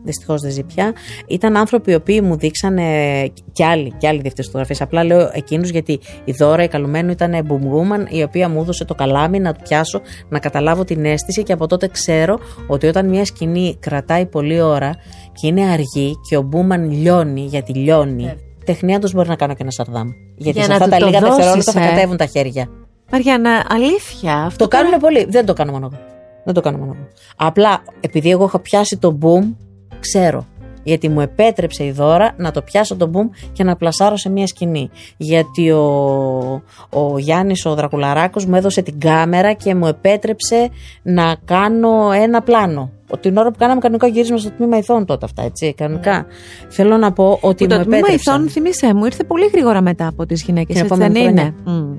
[0.03, 0.93] δυστυχώς δεν ζει πια.
[1.27, 2.83] Ήταν άνθρωποι οι οποίοι μου δείξανε
[3.53, 4.81] και άλλοι, και άλλοι δεύτερε φωτογραφίες.
[4.81, 8.95] Απλά λέω εκείνους γιατί η Δώρα, η καλουμένου ήταν μπουμγούμαν, η οποία μου έδωσε το
[8.95, 13.25] καλάμι να το πιάσω, να καταλάβω την αίσθηση και από τότε ξέρω ότι όταν μια
[13.25, 14.97] σκηνή κρατάει πολλή ώρα
[15.33, 18.39] και είναι αργή και ο Μπούμαν λιώνει, γιατί λιώνει, yeah.
[18.65, 20.09] τεχνία τους μπορεί να κάνω και ένα σαρδάμ.
[20.37, 21.89] Γιατί Για σε αυτά τα λίγα δευτερόλεπτα θα ε.
[21.89, 22.69] κατέβουν τα χέρια.
[23.11, 24.37] Μαριάννα, αλήθεια.
[24.37, 25.27] Αυτό το κάνουν πολύ.
[25.29, 26.03] Δεν το κάνω μόνο εγώ.
[26.45, 27.09] Δεν το κάνω μόνο εγώ.
[27.37, 29.55] Απλά επειδή εγώ είχα πιάσει το boom
[30.03, 30.47] ξέρω.
[30.85, 34.47] Γιατί μου επέτρεψε η δώρα να το πιάσω το μπουμ και να πλασάρω σε μια
[34.47, 34.91] σκηνή.
[35.17, 35.85] Γιατί ο,
[36.91, 40.69] ο Γιάννης ο Δρακουλαράκος μου έδωσε την κάμερα και μου επέτρεψε
[41.03, 42.91] να κάνω ένα πλάνο.
[43.21, 46.27] Την ώρα που κάναμε κανονικό γύρισμα στο τμήμα ηθών τότε αυτά, έτσι, κανονικά.
[46.69, 50.07] Θέλω να πω ότι που μου Το τμήμα ηθών, θυμίσέ μου, ήρθε πολύ γρήγορα μετά
[50.07, 51.97] από τις γυναίκες, έτσι δεν είναι; Mm.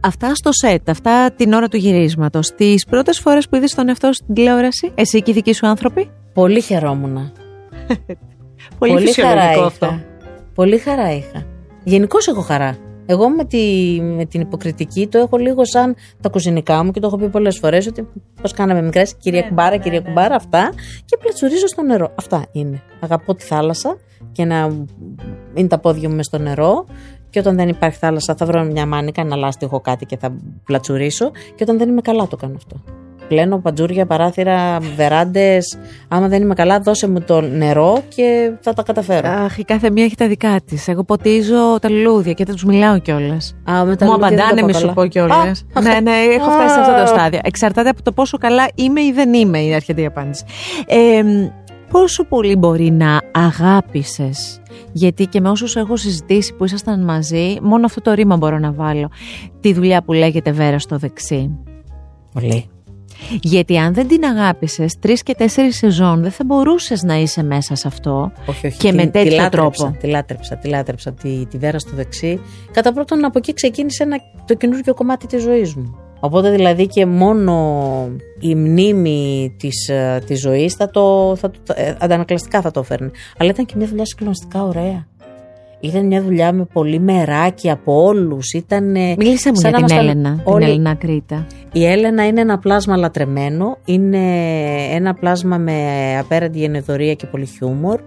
[0.00, 4.12] Αυτά στο σετ, αυτά την ώρα του γυρίσματος, τις πρώτες φορές που είδες τον εαυτό
[4.12, 7.16] στην τηλεόραση, εσύ και οι δικοί σου άνθρωποι; Πολύ χαιρόμουν.
[8.78, 9.86] Πολύ, Πολύ χαρά αυτό.
[9.86, 10.04] Είχα.
[10.54, 11.46] Πολύ χαρά είχα.
[11.84, 12.76] Γενικώς έχω χαρά.
[13.06, 17.06] Εγώ με, τη, με την υποκριτική το έχω λίγο σαν τα κουζινικά μου και το
[17.06, 18.08] έχω πει πολλές φορές ότι
[18.42, 20.06] πώς κάναμε μικρές, κυρία ναι, κουμπάρα, ναι, κυρία ναι.
[20.06, 20.72] κουμπάρα, αυτά.
[21.04, 22.12] Και πλατσουρίζω στο νερό.
[22.14, 22.82] Αυτά είναι.
[23.00, 23.96] Αγαπώ τη θάλασσα
[24.32, 24.86] και να
[25.54, 26.86] είναι τα πόδια μου μες στο νερό.
[27.30, 31.30] Και όταν δεν υπάρχει θάλασσα, θα βρω μια μάνικα, ένα λάστιχο κάτι και θα πλατσουρίσω.
[31.30, 32.82] Και όταν δεν είμαι καλά, το κάνω αυτό
[33.30, 35.78] πλένω παντζούρια, παράθυρα, βεράντες.
[36.08, 39.28] Άμα δεν είμαι καλά, δώσε μου το νερό και θα τα καταφέρω.
[39.28, 40.88] Αχ, η κάθε μία έχει τα δικά της.
[40.88, 43.56] Εγώ ποτίζω τα λουλούδια και δεν τους μιλάω κιόλας.
[44.00, 45.64] Μου απαντάνε, μη σου πω κιόλας.
[45.82, 47.40] Ναι, ναι, έχω φτάσει σε αυτό το στάδιο.
[47.42, 50.44] Εξαρτάται από το πόσο καλά είμαι ή δεν είμαι η αρχική απάντηση.
[50.86, 51.22] Ε,
[51.90, 54.60] πόσο πολύ μπορεί να αγάπησες;
[54.92, 58.72] Γιατί και με όσους έχω συζητήσει που ήσασταν μαζί μόνο αυτό το ρήμα μπορώ να
[58.72, 59.10] βάλω
[59.60, 61.58] τη δουλειά που λέγεται Βέρα στο δεξί
[62.32, 62.70] Πολύ.
[63.42, 67.74] Γιατί αν δεν την αγάπησες τρεις και τέσσερις σεζόν δεν θα μπορούσες να είσαι μέσα
[67.74, 68.78] σε αυτό Όχι, όχι.
[68.78, 69.48] και τη- με τη τέτοιο λάτρεψα,
[69.84, 69.96] τρόπο.
[70.00, 72.40] Τη λάτρεψα, τη λάτρεψα, τη, τη βέρα στο δεξί.
[72.72, 75.94] Κατά πρώτον, από εκεί ξεκίνησε ένα, το καινούργιο κομμάτι της ζωής μου.
[76.22, 77.54] Οπότε δηλαδή και μόνο
[78.40, 83.10] η μνήμη της, ε, της ζωής θα το, θα το, ε, αντανακλαστικά θα το φέρνει.
[83.38, 85.06] Αλλά ήταν και μια δουλειά συγκλονιστικά ωραία.
[85.80, 88.52] Ήταν μια δουλειά με πολύ μεράκι από όλους.
[88.52, 91.46] Ήταν, ε, Μίλησε μου σαν για να την ήμασταν Έλενα, όλοι- την Έλενα Κρήτα.
[91.72, 94.18] Η Έλενα είναι ένα πλάσμα λατρεμένο, είναι
[94.92, 95.72] ένα πλάσμα με
[96.18, 98.00] απέραντη γενεδορία και πολύ χιούμορ.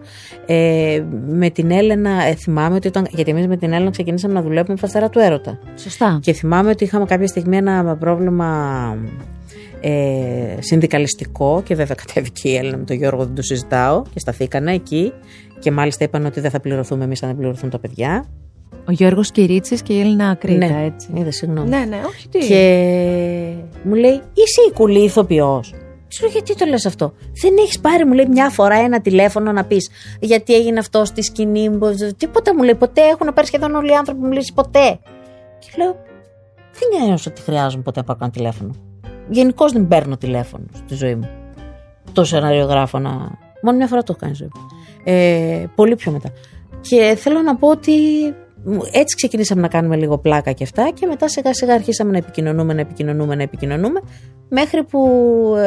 [0.45, 4.41] Ε, με την Έλενα ε, θυμάμαι ότι όταν, γιατί εμείς με την Έλενα ξεκινήσαμε να
[4.41, 5.59] δουλεύουμε φαστερά του έρωτα.
[5.75, 6.19] Σωστά.
[6.21, 8.47] Και θυμάμαι ότι είχαμε κάποια στιγμή ένα πρόβλημα
[9.85, 14.73] ε, συνδικαλιστικό και βέβαια κατέβηκε η Έλληνα με τον Γιώργο, δεν το συζητάω και σταθήκανε
[14.73, 15.13] εκεί
[15.63, 18.25] και μάλιστα είπαν ότι δεν θα πληρωθούμε εμείς αν δεν πληρωθούν τα παιδιά.
[18.87, 21.09] Ο Γιώργος Κυρίτσης και η Έλληνα Κρήτα, ναι, έτσι.
[21.13, 21.69] είδε, συγγνώμη.
[21.69, 22.39] Ναι, ναι, όχι τι.
[22.39, 25.73] Και μου λέει, είσαι η κουλή ηθοποιός.
[26.07, 29.51] Της λέω, γιατί το λες αυτό; Δεν έχεις πάρει, μου λέει, μια φορά ένα τηλέφωνο
[29.51, 31.79] να πεις γιατί έγινε αυτό στη σκηνή μου.
[32.17, 34.99] Τίποτα μου λέει, ποτέ έχουν πάρει σχεδόν όλοι οι άνθρωποι που μου λύσει ποτέ.
[35.59, 35.95] Και λέω,
[36.79, 38.71] δεν νιώθω ότι χρειάζομαι ποτέ να πάρω κανένα τηλέφωνο.
[39.29, 41.29] Γενικώς δεν παίρνω τηλέφωνο στη ζωή μου.
[42.11, 43.09] Το σεναριογράφο να.
[43.61, 44.82] Μόνο μια φορά το έχω κάνει στη ζωή μου.
[45.03, 46.29] Ε, πολύ πιο μετά.
[46.81, 47.91] Και θέλω να πω ότι
[48.91, 52.73] έτσι ξεκινήσαμε να κάνουμε λίγο πλάκα και αυτά και μετά σιγά σιγά αρχίσαμε να επικοινωνούμε,
[52.73, 53.99] να επικοινωνούμε, να επικοινωνούμε
[54.49, 55.09] μέχρι που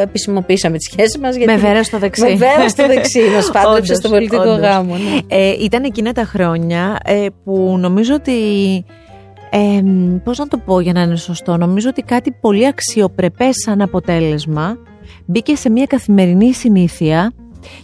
[0.00, 1.36] επισημοποιήσαμε τις σχέσεις μας.
[1.38, 2.22] Με βέρα στο δεξί.
[2.22, 4.58] Με βέρα στο δεξί μας πάντρεψε Όντως, στο πολιτικό όντως.
[4.58, 4.96] γάμο.
[4.96, 5.18] Ναι.
[5.26, 8.32] Ε, ήταν εκείνα τα χρόνια ε, που νομίζω ότι.
[9.50, 9.82] Ε,
[10.24, 14.78] πώς να το πω για να είναι σωστό, νομίζω ότι κάτι πολύ αξιοπρεπές σαν αποτέλεσμα
[15.26, 17.32] μπήκε σε μια καθημερινή συνήθεια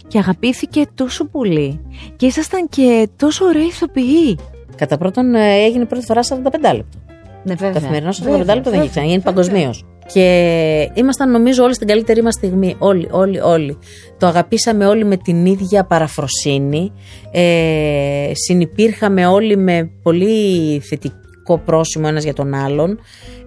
[0.07, 1.79] και αγαπήθηκε τόσο πολύ
[2.15, 4.37] και ήσασταν και τόσο ωραίοι ηθοποιοί.
[4.75, 6.97] Κατά πρώτον ε, έγινε πρώτη φορά 45 λεπτό.
[7.43, 7.71] Ναι, βέβαια.
[7.71, 9.33] Καθημερινό 45 Βέβαια, λεπτό δεν έχει βέβαια, ξαναγίνει βέβαια.
[9.33, 9.85] παγκοσμίως.
[10.13, 12.75] Και ήμασταν νομίζω όλοι στην καλύτερη μας στιγμή.
[12.77, 13.77] Όλοι, όλοι, όλοι.
[14.17, 16.91] Το αγαπήσαμε όλοι με την ίδια παραφροσύνη.
[17.31, 22.99] Ε, συνυπήρχαμε όλοι με πολύ θετικό πρόσημο ένας για τον άλλον.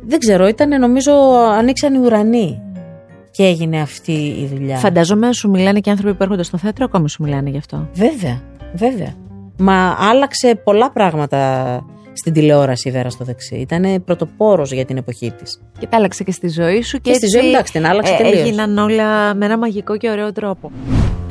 [0.06, 1.12] Δεν ξέρω, ήταν νομίζω
[1.58, 2.60] ανοίξαν οι ουρανοί
[3.36, 4.76] και έγινε αυτή η δουλειά.
[4.76, 7.88] Φανταζόμαι σου μιλάνε και άνθρωποι που έρχονται στο θέατρο, ακόμη σου μιλάνε γι' αυτό.
[7.94, 8.42] Βέβαια,
[8.74, 9.14] βέβαια.
[9.58, 11.80] Μα άλλαξε πολλά πράγματα
[12.16, 13.54] στην τηλεόραση η Βέρα στο δεξί.
[13.54, 15.60] Ήταν πρωτοπόρος για την εποχή της.
[15.78, 18.12] Και τα άλλαξε και στη ζωή σου και, Και στη έτσι, ζωή, εντάξει, την άλλαξε
[18.12, 18.40] ε, τελείως.
[18.40, 20.70] Έγιναν όλα με ένα μαγικό και ωραίο τρόπο.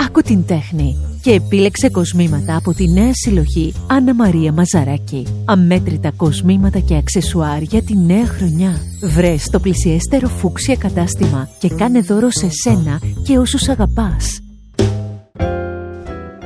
[0.07, 5.43] Άκου την τέχνη και επίλεξε κοσμήματα από τη νέα συλλογή Άννα Μαρία Μαζαράκη.
[5.45, 8.81] Αμέτρητα κοσμήματα και αξεσουάρ για τη νέα χρονιά.
[9.03, 14.44] Βρες το πλησιέστερο φούξια κατάστημα και κάνε δώρο σε σένα και όσους αγαπάς.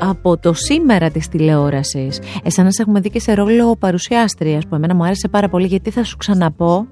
[0.01, 4.95] Από το σήμερα της τηλεόρασης, εσένα σε έχουμε δει και σε ρόλο παρουσιάστριας που εμένα
[4.95, 6.87] μου άρεσε πάρα πολύ γιατί θα σου ξαναπώ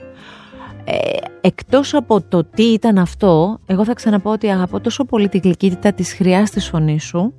[0.83, 0.97] ε,
[1.41, 5.93] εκτός από το τι ήταν αυτό, εγώ θα ξαναπώ ότι αγαπώ τόσο πολύ τη γλυκύτητα
[5.93, 7.33] της χρειάς της φωνής σου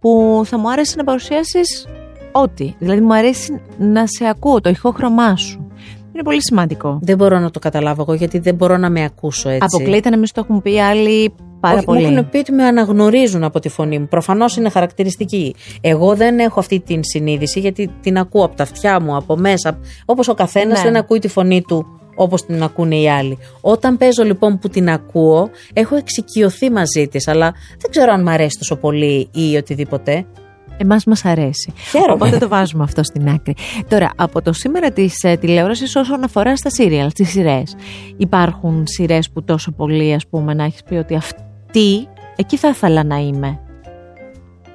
[0.00, 1.86] που θα μου άρεσε να παρουσιάσεις
[2.32, 2.74] ό,τι.
[2.78, 5.70] Δηλαδή μου αρέσει να σε ακούω, το ηχόχρωμά σου.
[6.14, 6.98] Είναι πολύ σημαντικό.
[7.02, 9.66] Δεν μπορώ να το καταλάβω εγώ γιατί δεν μπορώ να με ακούσω έτσι.
[9.72, 12.06] Αποκλείται να μην το έχουν πει άλλοι πάρα Όχι, πολύ.
[12.06, 14.06] Μου έχουν πει ότι με αναγνωρίζουν από τη φωνή μου.
[14.08, 15.54] Προφανώς είναι χαρακτηριστική.
[15.80, 19.78] Εγώ δεν έχω αυτή την συνείδηση γιατί την ακούω από τα αυτιά μου, από μέσα.
[20.04, 20.84] Όπως ο καθένας Ναι.
[20.84, 23.38] δεν ακούει τη φωνή του όπως την ακούνε οι άλλοι.
[23.60, 28.28] Όταν παίζω λοιπόν που την ακούω, έχω εξοικειωθεί μαζί της, αλλά δεν ξέρω αν μ'
[28.28, 30.26] αρέσει τόσο πολύ ή οτιδήποτε.
[30.76, 31.72] Εμάς μας αρέσει.
[31.90, 32.12] Χαίρομαι.
[32.12, 33.54] Οπότε το βάζουμε αυτό στην άκρη.
[33.88, 37.74] Τώρα, από το σήμερα της ε, τηλεόρασης, όσον αφορά στα σύριαλ, τις σειρές,
[38.16, 43.04] υπάρχουν σειρές που τόσο πολύ, ας πούμε, να έχεις πει ότι αυτή, εκεί θα ήθελα
[43.04, 43.58] να είμαι;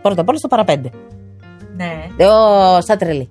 [0.02, 0.90] Πρώτα απ' όλα στο παραπέντε.
[1.78, 2.08] Ναι.
[2.18, 3.30] Ε, ο, σαν τρελή.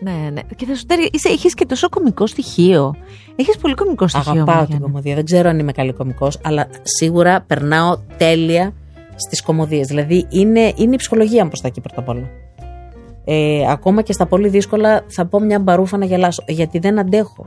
[0.00, 0.40] Ναι, ναι.
[0.56, 2.94] Και θα σου τέργε- είσαι, έχεις και τόσο κωμικό στοιχείο.
[3.36, 4.30] Έχεις πολύ κωμικό στοιχείο.
[4.32, 4.86] Αγαπάω την Μαριάννα.
[4.86, 5.14] κομμωδία.
[5.14, 8.72] Δεν ξέρω αν είμαι καλή κωμικό, αλλά σίγουρα περνάω τέλεια
[9.18, 9.86] στις κομμωδίες.
[9.86, 12.30] Δηλαδή είναι, είναι η ψυχολογία μου προς τα εκεί πρώτα απ' όλα.
[13.24, 16.44] Ε, ακόμα και στα πολύ δύσκολα θα πω μια μπαρούφα να γελάσω.
[16.46, 17.46] Γιατί δεν αντέχω.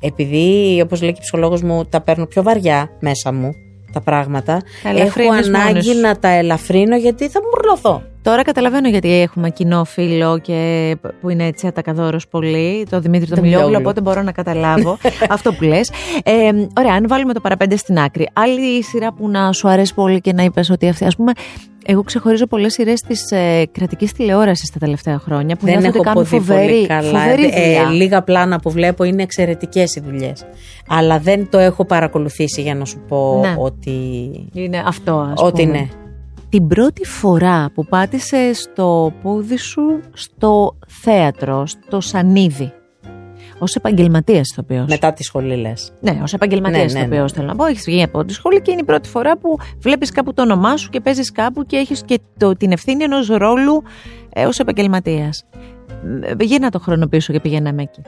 [0.00, 3.54] Επειδή, όπως λέει και η ψυχολόγος μου, τα παίρνω πιο βαριά μέσα μου
[3.92, 4.62] τα πράγματα.
[4.82, 6.00] Τα έχω ελαφρύνεις μόνη ανάγκη σου.
[6.00, 8.02] να τα ελαφρύνω γιατί θα μου μουρλωθώ.
[8.22, 13.34] Τώρα καταλαβαίνω γιατί έχουμε κοινό φίλο και που είναι έτσι ατακαδόρος πολύ, το Δημήτρη το
[13.34, 13.88] Το Μιλιόγλου, Μιλιόγλου.
[13.88, 14.98] οπότε μπορώ να καταλάβω
[15.36, 15.90] αυτό που λες.
[16.24, 16.32] Ε,
[16.78, 18.28] ωραία, αν βάλουμε το παραπέντε στην άκρη.
[18.32, 21.32] Άλλη σειρά που να σου αρέσει πολύ και να είπες ότι αυτή, ας πούμε,
[21.86, 25.98] εγώ ξεχωρίζω πολλές σειρές της ε, κρατικής τηλεόρασης τα τελευταία χρόνια που δεν νιώθω έχω
[25.98, 27.18] ότι κάνουν ποδεί φοβερή, πολύ καλά.
[27.20, 27.90] φοβερή Ε, δουλειά.
[27.90, 30.44] λίγα πλάνα που βλέπω είναι εξαιρετικές οι δουλειές.
[30.88, 33.54] Αλλά δεν το έχω παρακολουθήσει για να σου πω Ναι.
[33.58, 33.90] ότι.
[34.52, 35.78] Είναι αυτό, ας Ότι πούμε.
[35.78, 35.88] ναι.
[36.48, 42.72] την πρώτη φορά που πάτησε στο πόδι σου στο θέατρο, στο Σανίδι.
[43.62, 44.86] Ω επαγγελματίας ηθοποιό.
[44.88, 45.92] Μετά τη σχολή, λες.
[46.00, 47.64] Ναι, ως επαγγελματίας Ναι, ναι, ναι, ηθοποιό θέλω να πω.
[47.64, 50.76] Έχεις βγει από τη σχολή και είναι η πρώτη φορά που βλέπεις κάπου το όνομά
[50.76, 53.82] σου και παίζεις κάπου και έχεις και το, την ευθύνη ενός ρόλου
[54.32, 55.44] ε, ως επαγγελματίας.
[56.40, 58.02] Για να το χρόνο πίσω και πηγαίναμε εκεί.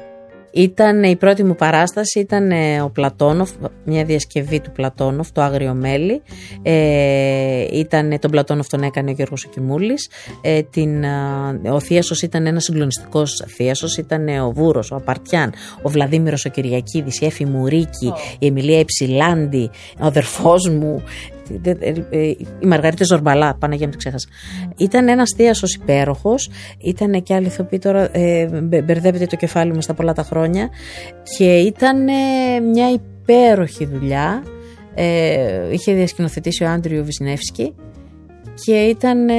[0.54, 3.50] Ήταν η πρώτη μου παράσταση, ήταν ε, ο Πλατώνοφ,
[3.84, 6.22] μια διασκευή του Πλατώνοφ, το Άγριο Μέλι.
[6.62, 10.10] Ε, ήταν, τον Πλατώνοφ τον έκανε ο Γιώργος Ακιμούλης.
[10.40, 15.52] Ε, την, α, ο Θίασος ήταν ένας συγκλονιστικός Θίασος, ήταν ε, ο Βούρος, ο Απαρτιάν,
[15.82, 21.33] ο Βλαδίμηρος ο Κυριακίδης, η Εφη Μουρίκη, η Εμιλία Εψιλάντη, ο αδερφός μου, ε, ε,
[22.60, 24.28] η Μαργαρίτα Ζορμπαλά, Παναγία μου την ξέχασα.
[24.76, 26.50] Ήταν ένας θείασο υπέροχος.
[26.78, 28.08] Ήταν και άλλοι ηθοποιοί τώρα.
[28.16, 30.68] Ε, μπε- μπερδεύεται το κεφάλι μου στα πολλά τα χρόνια.
[31.38, 32.12] Και ήταν ε,
[32.72, 34.42] μια υπέροχη δουλειά.
[34.94, 37.74] Ε, είχε διασκηνοθετήσει ο Άντριο Βυσνεύσκι.
[38.64, 39.28] Και ήταν.
[39.28, 39.34] Ε,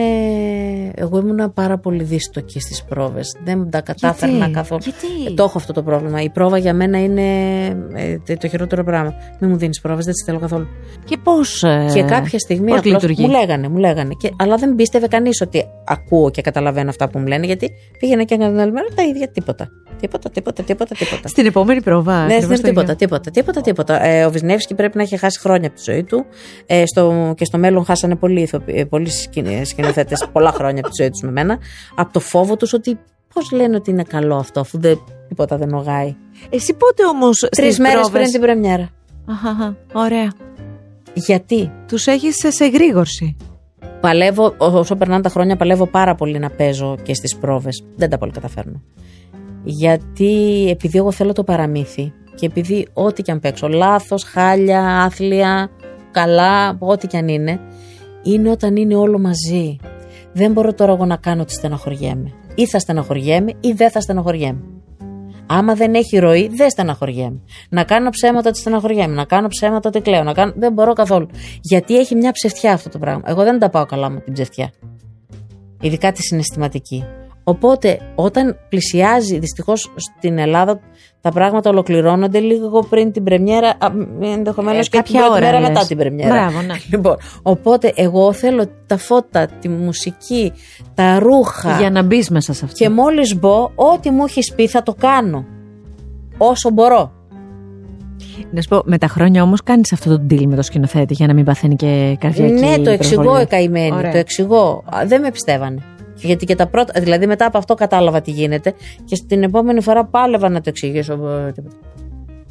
[0.95, 3.35] εγώ ήμουν πάρα πολύ δύστοκη στις πρόβες.
[3.43, 4.81] Δεν τα κατάφερνα Γιατί; καθόλου.
[4.83, 6.21] Γιατί; Ε, Το έχω αυτό το πρόβλημα.
[6.21, 7.21] Η πρόβα για μένα είναι
[8.25, 9.13] ε, το χειρότερο πράγμα.
[9.39, 10.67] Μην μου δίνεις πρόβες, δεν τις θέλω καθόλου.
[11.05, 11.63] Και πώς.
[11.93, 14.13] Και κάποια στιγμή πώς απλώς λειτουργεί; μου λέγανε, μου λέγανε.
[14.19, 18.23] Και, αλλά δεν πίστευε κανείς ότι ακούω και καταλαβαίνω αυτά που μου λένε, γιατί πήγαινε
[18.23, 19.69] και έκανα την άλλη μέρα τα ίδια τίποτα.
[19.99, 21.27] Τίποτα, τίποτα, τίποτα, τίποτα.
[21.27, 22.25] Στην επόμενη πρόβα.
[22.25, 22.95] Ναι, ακριβώς δεν το ίδιο.
[22.95, 24.03] τίποτα, τίποτα, τίποτα, τίποτα.
[24.05, 26.25] Ε, ο Βυσνεύσκι πρέπει να έχει χάσει χρόνια από τη ζωή του.
[26.65, 29.09] Ε, στο, και στο μέλλον χάσανε πολλοί, ηθοποιοί- ε, πολλοί
[29.63, 31.57] σκηνοθέτες πολλά χρόνια από τη ζωή τους με μένα.
[31.95, 32.99] Από το φόβο τους ότι
[33.33, 36.15] πώς λένε ότι είναι καλό αυτό, αφού δεν, τίποτα δεν ογάει.
[36.49, 37.47] Εσύ πότε όμως.
[37.51, 38.89] Τρεις μέρες πριν την πρεμιέρα.
[39.29, 40.31] Αχαχα, ωραία.
[41.13, 43.35] Γιατί; Τους έχεις σε εγρήγορση.
[44.05, 47.83] Παλεύω, όσο περνάνε τα χρόνια, παλεύω πάρα πολύ να παίζω και στις πρόβες.
[47.95, 48.81] Δεν τα πολύ καταφέρνω.
[49.63, 55.69] Γιατί επειδή εγώ θέλω το παραμύθι και επειδή ό,τι και αν παίξω, λάθος, χάλια, άθλια,
[56.11, 57.59] καλά, ό,τι και αν είναι,
[58.23, 59.77] είναι όταν είναι όλο μαζί.
[60.33, 62.31] Δεν μπορώ τώρα εγώ να κάνω ότι στεναχωριέμαι.
[62.55, 64.61] Ή θα στεναχωριέμαι ή δεν θα στεναχωριέμαι.
[65.47, 67.39] Άμα δεν έχει ροή, δεν στεναχωριέμαι.
[67.69, 70.53] Να κάνω ψέματα ότι στεναχωριέμαι, να κάνω ψέματα ότι κλαίω, να κάνω...
[70.55, 71.27] δεν μπορώ καθόλου.
[71.61, 73.21] Γιατί έχει μια ψευτιά αυτό το πράγμα.
[73.25, 74.71] Εγώ δεν τα πάω καλά με την ψευτιά.
[75.81, 77.05] Ειδικά τη συναισθηματική.
[77.47, 80.79] Οπότε, όταν πλησιάζει, δυστυχώς στην Ελλάδα
[81.21, 83.77] τα πράγματα ολοκληρώνονται λίγο πριν την πρεμιέρα,
[84.21, 85.69] ενδεχομένως Ε, και την κάποια πρώτη ώρα, μέρα λες.
[85.69, 86.33] μετά την πρεμιέρα.
[86.33, 86.73] Μπράβο, ναι.
[86.91, 90.51] Λοιπόν, οπότε εγώ θέλω τα φώτα, τη μουσική,
[90.93, 91.77] τα ρούχα.
[91.79, 92.77] Για να μπεις μέσα σε αυτό.
[92.77, 95.45] Και μόλις μπω, ό,τι μου έχεις πει θα το κάνω.
[96.37, 97.11] Όσο μπορώ.
[98.51, 101.27] Να σου πω, με τα χρόνια όμως κάνεις αυτό το deal με το σκηνοθέτη για
[101.27, 103.43] να μην παθαίνει και καρδιακή ναι, το εξηγώ υπερβολή.
[103.43, 103.95] η καημένη.
[103.95, 104.11] Ωραία.
[104.11, 104.83] Το εξηγώ.
[104.95, 105.81] Α, Δεν με πιστεύανε.
[106.15, 108.73] Γιατί και τα πρώτα, δηλαδή μετά από αυτό κατάλαβα τι γίνεται
[109.05, 111.13] και στην επόμενη φορά πάλευα να το εξηγήσω.
[111.13, 111.75] ε, τίποτα.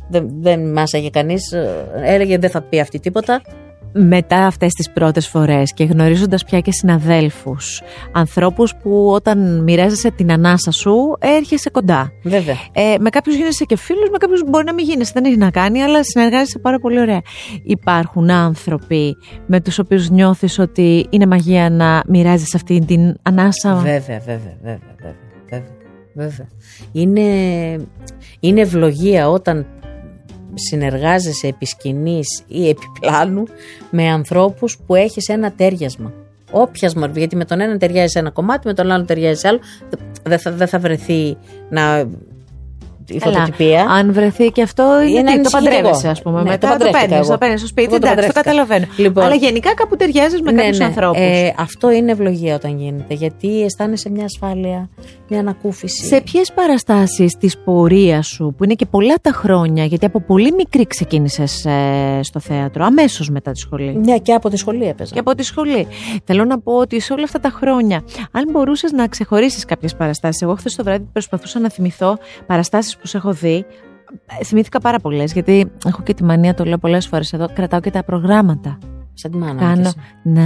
[0.08, 1.52] Δεν, δεν μάσαγε κανείς.
[2.02, 3.42] Έλεγε δεν θα πει αυτή τίποτα.
[3.96, 10.32] Μετά αυτές τις πρώτες φορές και γνωρίζοντας πια και συναδέλφους, ανθρώπους που όταν μοιράζεσαι την
[10.32, 12.12] ανάσα σου έρχεσαι κοντά.
[12.22, 12.56] Βέβαια.
[12.72, 15.50] Ε, με κάποιους γίνεσαι και φίλος, με κάποιους μπορεί να μην γίνεσαι, δεν έχει να
[15.50, 17.20] κάνει, αλλά συνεργάζεσαι πάρα πολύ ωραία.
[17.62, 23.98] Υπάρχουν άνθρωποι με τους οποίους νιώθεις ότι είναι μαγεία να μοιράζεσαι αυτή την ανάσα; Βέβαια,
[24.00, 25.16] βέβαια, βέβαια, βέβαια,
[25.50, 25.64] βέβαια,
[26.14, 26.48] βέβαια.
[26.92, 27.22] Είναι,
[28.40, 29.66] είναι ευλογία όταν
[30.54, 33.44] συνεργάζεσαι επί σκηνής ή επί πλάνου
[33.90, 36.12] με ανθρώπους που έχεις ένα τέριασμα.
[36.50, 39.48] Όποια μορφή, γιατί με τον έναν ταιριάζει σε ένα κομμάτι, με τον άλλον ταιριάζει σε
[39.48, 39.58] άλλο.
[40.22, 41.36] Δεν θα, δεν θα βρεθεί
[41.70, 42.08] να.
[43.08, 43.34] Η Καλά.
[43.34, 43.86] φωτοτυπία.
[43.88, 45.64] Αν βρεθεί και αυτό, είναι, Είναι τι, το ανησυχητικό.
[45.64, 46.36] παντρεύεσαι, ας πούμε.
[46.36, 47.32] Ναι, το μετά το παντρεύτηκα παίρνεις, εγώ.
[47.32, 47.88] το παίρνεις στο σπίτι.
[47.90, 48.92] Εγώ το εντάξει, το παντρεύτηκα; καταλαβαίνω.
[48.96, 49.24] Λοιπόν.
[49.24, 50.84] Αλλά γενικά κάπου ταιριάζει με Ναι, κάποιους ναι.
[50.84, 51.20] ανθρώπους.
[51.20, 53.14] Ε, αυτό είναι ευλογία όταν γίνεται.
[53.14, 54.88] Γιατί αισθάνεσαι μια ασφάλεια,
[55.28, 56.04] μια ανακούφιση.
[56.06, 60.52] Σε ποιες παραστάσεις της πορείας σου, που είναι και πολλά τα χρόνια, γιατί από πολύ
[60.52, 61.66] μικρή ξεκίνησες
[62.20, 65.12] στο θέατρο, αμέσως μετά τη σχολή; Ναι, και από τη σχολή έπαιζα.
[65.14, 65.86] Και από τη σχολή.
[66.24, 70.42] Θέλω να πω ότι σε όλα αυτά τα χρόνια, αν μπορούσες να ξεχωρίσεις κάποιες παραστάσεις.
[70.42, 73.64] Εγώ χθες το βράδυ προσπαθούσα να θυμηθώ παραστάσεις που σε έχω δει.
[74.40, 77.80] Ε, Θυμήθηκα πάρα πολλές, γιατί έχω και τη μανία, το λέω πολλές φορές εδώ, κρατάω
[77.80, 78.78] και τα προγράμματα.
[79.16, 79.58] Σαν τη μάνα μου.
[79.58, 79.74] Κάνω.
[79.74, 79.96] κι εσύ.
[80.22, 80.40] Ναι,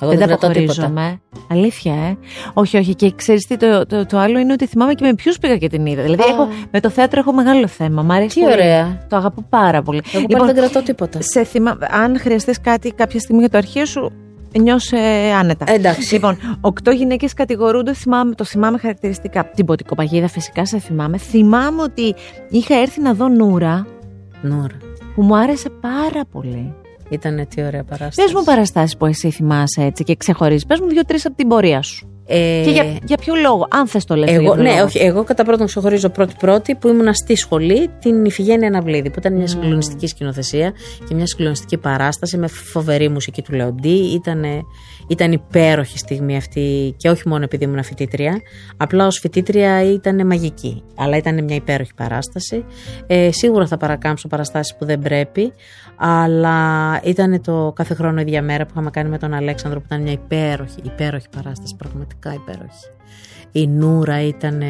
[0.00, 1.20] Εγώ δεν δεν τα κρατάω αποχωρίζομαι.
[1.50, 2.16] Αλήθεια, ε.
[2.54, 2.94] Όχι, όχι.
[2.94, 5.68] Και ξέρεις τι, το, το, το άλλο είναι ότι θυμάμαι και με ποιους πήγα και
[5.68, 6.02] την είδα.
[6.02, 6.26] Δηλαδή, Α.
[6.26, 8.02] έχω, με το θέατρο έχω μεγάλο θέμα.
[8.02, 8.52] Μ' αρέσει Τι πολύ.
[8.52, 9.06] ωραία.
[9.08, 10.02] Το αγαπώ πάρα πολύ.
[10.12, 11.18] Εγώ πάλι δεν κρατάω τίποτα.
[11.22, 11.78] σε θυμα...
[11.90, 14.12] αν χρειαστείς κάτι κάποια στιγμή για το αρχείο σου,
[14.58, 14.96] νιώσε
[15.38, 15.64] άνετα.
[15.68, 16.14] Ε, εντάξει.
[16.14, 19.44] Λοιπόν, οκτώ γυναίκες κατηγορούνται, θυμάμαι, το θυμάμαι χαρακτηριστικά.
[19.54, 21.18] Την ποτικοπαγίδα φυσικά σε θυμάμαι.
[21.18, 22.14] Θυμάμαι ότι
[22.50, 23.86] είχα έρθει να δω Νούρα,
[24.42, 24.76] Νούρα.
[25.14, 26.74] που μου άρεσε πάρα πολύ.
[27.10, 28.22] Ήταν τι ωραία παράσταση.
[28.22, 30.66] Πες μου παραστάσεις που εσύ θυμάσαι έτσι και ξεχωρίζεις.
[30.66, 32.08] Πες μου δύο-τρεις από την πορεία σου.
[32.30, 35.44] Ε, και για, για ποιο λόγο, αν θες το λες εγώ, Ναι, όχι, εγώ κατά
[35.44, 40.72] πρώτον ξεχωρίζω πρώτη-πρώτη που ήμουνα στη σχολή την Ιφηγένεια Αναβλίδη, που ήταν μια συγκλονιστική σκηνοθεσία
[41.08, 44.12] και μια συγκλονιστική παράσταση με φοβερή μουσική του Λεοντή.
[44.14, 44.44] Ήταν,
[45.08, 48.40] ήταν υπέροχη στιγμή αυτή και όχι μόνο επειδή ήμουν φοιτήτρια.
[48.76, 52.64] Απλά ως φοιτήτρια ήταν μαγική, αλλά ήταν μια υπέροχη παράσταση.
[53.06, 55.52] Ε, σίγουρα θα παρακάμψω παραστάσεις που δεν πρέπει,
[55.96, 60.02] αλλά ήταν το κάθε χρόνο ίδια μέρα που είχαμε κάνει με τον Αλέξανδρο που ήταν
[60.02, 62.86] μια υπέροχη, υπέροχη παράσταση, πραγματικά υπέροχη.
[63.52, 64.62] Η Νούρα ήταν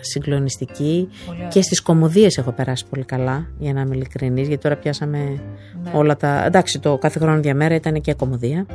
[0.00, 1.08] συγκλονιστική
[1.48, 5.90] και στις κομμωδίες έχω περάσει πολύ καλά για να είμαι ειλικρινής γιατί τώρα πιάσαμε ναι.
[5.94, 6.44] όλα τα...
[6.44, 8.66] Εντάξει το κάθε χρόνο διαμέρα ήταν και κομμωδία.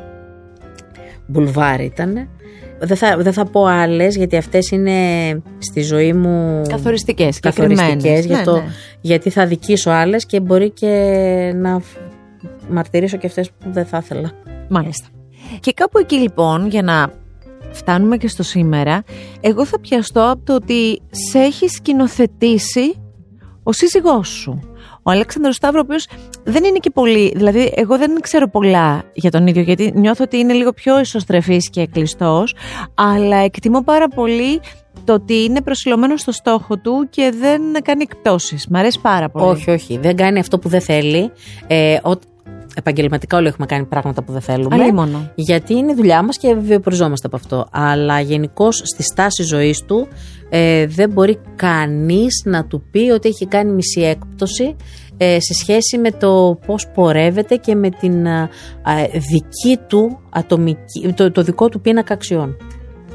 [1.28, 2.30] Μπουλβάρ ήταν.
[2.80, 4.94] Δεν θα, δεν θα πω άλλες γιατί αυτές είναι
[5.58, 8.64] στη ζωή μου καθοριστικές, καθοριστικές ναι, ναι.
[9.02, 10.88] γιατί θα δικήσω άλλες και μπορεί και
[11.56, 11.82] να
[12.70, 14.32] μαρτυρήσω και αυτές που δεν θα ήθελα.
[14.70, 15.08] Μάλιστα.
[15.60, 17.12] Και κάπου εκεί λοιπόν για να
[17.72, 19.04] φτάνουμε και στο σήμερα
[19.42, 22.96] εγώ θα πιαστώ από το ότι σε έχει σκηνοθετήσει
[23.64, 24.60] ο σύζυγός σου.
[25.04, 26.08] Ο Αλέξανδρος Σταύρος, ο οποίος
[26.50, 30.38] δεν είναι και πολύ, δηλαδή εγώ δεν ξέρω πολλά για τον ίδιο, γιατί νιώθω ότι
[30.38, 32.56] είναι λίγο πιο ισοστρεφής και κλειστός,
[32.94, 34.60] αλλά εκτιμώ πάρα πολύ
[35.04, 38.68] το ότι είναι προσιλωμένος στο στόχο του και δεν κάνει εκπτώσεις.
[38.68, 39.46] Μ' αρέσει πάρα πολύ.
[39.46, 39.98] Όχι, όχι.
[39.98, 41.32] Δεν κάνει αυτό που δεν θέλει.
[41.68, 41.98] Ε,
[42.76, 44.92] επαγγελματικά όλοι έχουμε κάνει πράγματα που δεν θέλουμε.
[44.92, 45.32] μόνο.
[45.36, 47.68] Γιατί είναι η δουλειά μας και βιοποριζόμαστε από αυτό.
[47.72, 50.08] Αλλά γενικώς στη στάση ζωής του
[50.50, 55.98] ε, δεν μπορεί κανείς να του πει ότι έχει κάνει μισή έκπτωση ε, σε σχέση
[55.98, 58.50] με το πώς πορεύεται και με την ε,
[59.14, 62.58] δική του ατομική, το, το δικό του πίνακα αξιών.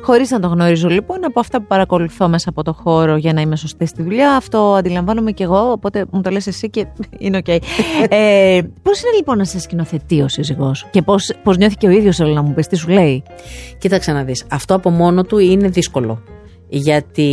[0.05, 3.41] Χωρίς να το γνωρίζω λοιπόν, από αυτά που παρακολουθώ μέσα από το χώρο για να
[3.41, 6.87] είμαι σωστή στη δουλειά, αυτό αντιλαμβάνομαι και εγώ, οπότε μου το λες εσύ και
[7.19, 7.45] είναι OK.
[7.49, 7.59] Okay.
[8.09, 11.91] ε, πώς είναι λοιπόν να σε σκηνοθετεί ο σύζυγός και πώς πώς νιώθει και ο
[11.91, 13.23] ίδιος όλο να μου πεις τι σου λέει;
[13.79, 14.45] Κοίταξε να δεις.
[14.51, 16.23] Αυτό από μόνο του είναι δύσκολο
[16.75, 17.31] γιατί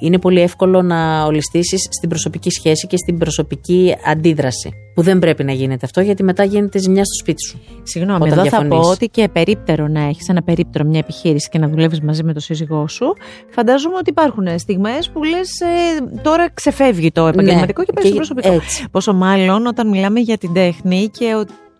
[0.00, 4.72] είναι πολύ εύκολο να ολιστήσεις στην προσωπική σχέση και στην προσωπική αντίδραση.
[4.94, 7.60] Που δεν πρέπει να γίνεται αυτό, γιατί μετά γίνεται ζημιά στο σπίτι σου.
[7.82, 11.68] Συγγνώμη, εδώ θα πω ότι και περίπτερο να έχεις ένα περίπτερο μια επιχείρηση και να
[11.68, 13.16] δουλεύεις μαζί με τον σύζυγό σου.
[13.50, 18.16] Φαντάζομαι ότι υπάρχουν στιγμές που λες ε, τώρα ξεφεύγει το επαγγελματικό ναι, και παίρνει το
[18.16, 18.52] προσωπικό.
[18.52, 18.86] Έτσι.
[18.90, 21.34] Πόσο μάλλον όταν μιλάμε για την τέχνη και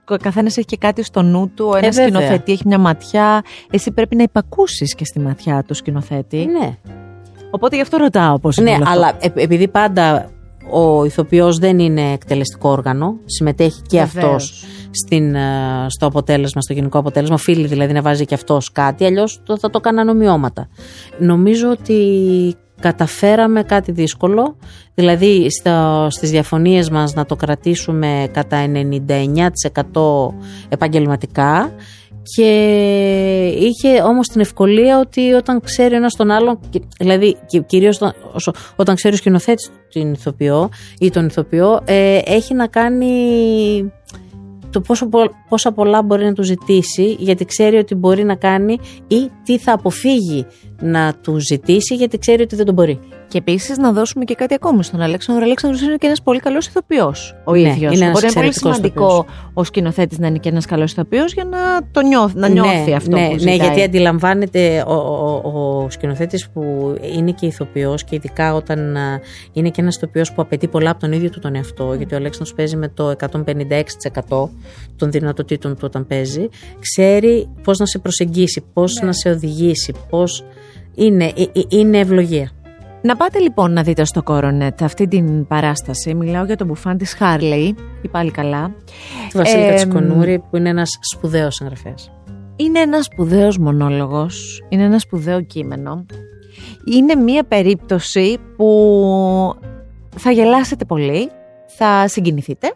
[0.08, 1.68] ο καθένας έχει και κάτι στο νου του.
[1.72, 3.44] Ο ένας ε, σκηνοθέτη έχει μια ματιά.
[3.70, 6.46] Εσύ πρέπει να υπακούσεις και στη ματιά του σκηνοθέτη.
[6.46, 6.76] Ναι.
[7.54, 8.70] Οπότε γι' αυτό ρωτάω πώς είναι.
[8.70, 10.30] Ναι, αλλά ε, επειδή πάντα
[10.70, 14.64] ο ηθοποιός δεν είναι εκτελεστικό όργανο, συμμετέχει και αυτός
[15.86, 17.34] στο αποτέλεσμα, στο γενικό αποτέλεσμα.
[17.34, 20.68] Οφείλει δηλαδή να βάζει και αυτός κάτι, αλλιώς θα το έκανα νομιώματα.
[21.18, 21.96] Νομίζω ότι
[22.80, 24.56] καταφέραμε κάτι δύσκολο,
[24.94, 29.50] δηλαδή στα, στις διαφωνίες μας να το κρατήσουμε κατά 99%
[30.68, 31.72] επαγγελματικά
[32.22, 32.50] και
[33.58, 36.58] είχε όμως την ευκολία ότι όταν ξέρει ένας τον άλλον,
[36.98, 38.00] δηλαδή κυρίως
[38.76, 43.12] όταν ξέρει ο σκηνοθέτης την ηθοποιό ή τον ηθοποιό, ε, έχει να κάνει
[44.70, 45.08] το πόσο,
[45.48, 49.72] πόσα πολλά μπορεί να του ζητήσει γιατί ξέρει ότι μπορεί να κάνει ή τι θα
[49.72, 50.46] αποφύγει
[50.82, 52.98] να του ζητήσει γιατί ξέρει ότι δεν το μπορεί.
[53.28, 55.42] Και επίσης να δώσουμε και κάτι ακόμη στον Αλέξανδρο.
[55.42, 57.96] Ο Αλέξανδρος είναι και ένας πολύ καλός ηθοποιός ο ναι, ίδιος.
[57.96, 59.50] Είναι, είναι πολύ σημαντικό ηθοποιός.
[59.54, 61.58] ο σκηνοθέτης να είναι και ένας καλός ηθοποιός για να
[61.90, 63.56] το νιώθει, να ναι, νιώθει ναι, αυτό ναι, που ζητάει.
[63.56, 68.96] Ναι, γιατί αντιλαμβάνεται ο, ο, ο σκηνοθέτης που είναι και ηθοποιός και ειδικά όταν
[69.52, 72.16] είναι και ένας ηθοποιός που απαιτεί πολλά από τον ίδιο του τον εαυτό, γιατί ο
[72.16, 73.14] Αλέξανδρος παίζει με το
[74.28, 74.48] 156%
[74.96, 79.06] των δυνατοτήτων του όταν παίζει, ξέρει πώς να σε προσεγγίσει, πώς ναι.
[79.06, 80.44] να σε οδηγήσει, πώς.
[80.94, 82.50] Είναι, ε, ε, είναι ευλογία.
[83.02, 86.14] Να πάτε λοιπόν να δείτε στο Coronet αυτή την παράσταση.
[86.14, 88.74] Μιλάω για τον μπουφάν της Χάρλεϊ, ή πάλι καλά.
[89.30, 92.12] Του Βασίλη ε, Κατσικονούρη, που είναι ένας σπουδαίος συγγραφέας.
[92.56, 96.06] Είναι ένας σπουδαίος μονόλογος, είναι ένα σπουδαίο κείμενο.
[96.94, 99.54] Είναι μία περίπτωση που
[100.16, 101.30] θα γελάσετε πολύ,
[101.66, 102.72] θα συγκινηθείτε.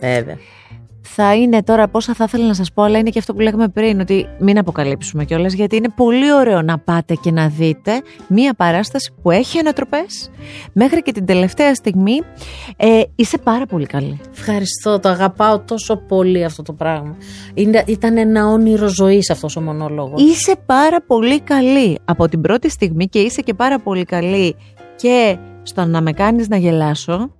[0.00, 0.36] Βέβαια
[1.02, 3.68] θα είναι τώρα πόσα θα ήθελα να σας πω, αλλά είναι και αυτό που λέγαμε
[3.68, 8.54] πριν, ότι μην αποκαλύψουμε κιόλας, γιατί είναι πολύ ωραίο να πάτε και να δείτε μία
[8.54, 10.30] παράσταση που έχει ανατροπές.
[10.72, 12.20] Μέχρι και την τελευταία στιγμή
[12.76, 14.20] ε, είσαι πάρα πολύ καλή.
[14.32, 17.16] Ευχαριστώ, το αγαπάω τόσο πολύ αυτό το πράγμα.
[17.54, 20.22] Είναι, ήταν ένα όνειρο ζωής αυτός ο μονόλογος.
[20.22, 24.56] Είσαι πάρα πολύ καλή από την πρώτη στιγμή και είσαι και πάρα πολύ καλή
[24.96, 27.30] και στο να με κάνεις να γελάσω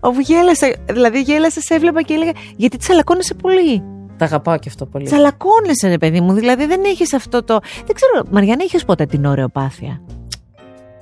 [0.00, 3.82] Όπου γέλασε, δηλαδή γέλασε, σε έβλεπα και έλεγα Γιατί τσαλακώνεσαι πολύ;
[4.16, 5.04] Τα αγαπάω και αυτό πολύ.
[5.04, 6.32] Τσαλακώνεσαι, ρε παιδί μου.
[6.32, 7.58] Δηλαδή δεν έχεις αυτό το.
[7.86, 10.00] Δεν ξέρω, Μαριάννα, έχεις ποτέ την ωρεοπάθεια.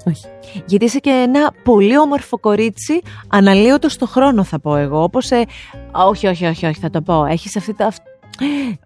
[0.07, 0.27] Όχι.
[0.67, 5.03] Γιατί είσαι και ένα πολύ όμορφο κορίτσι, αναλύωτο στο χρόνο, θα πω εγώ.
[5.03, 5.31] Όπως.
[5.31, 5.45] Ε...
[5.93, 7.25] Όχι, όχι, όχι, όχι, θα το πω.
[7.25, 7.93] Έχεις αυτή τα.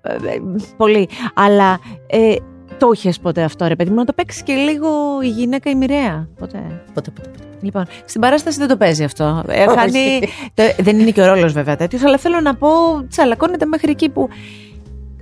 [0.02, 0.38] Ε,
[0.76, 1.08] πολύ.
[1.34, 2.34] Αλλά ε,
[2.78, 4.88] το είχες ποτέ αυτό, ρε παιδί μου, να το παίξεις και λίγο
[5.22, 6.28] η γυναίκα η μοιραία.
[6.38, 6.58] Ποτέ.
[6.94, 7.42] Ποτέ, ποτέ, ποτέ.
[7.60, 9.42] Λοιπόν, στην παράσταση δεν το παίζει αυτό.
[9.48, 9.78] Ε, Όχι.
[9.78, 10.24] χάνει-
[10.54, 12.68] το- δεν είναι και ο ρόλος βέβαια τέτοιος, αλλά θέλω να πω,
[13.08, 14.28] τσαλακώνεται μέχρι εκεί που.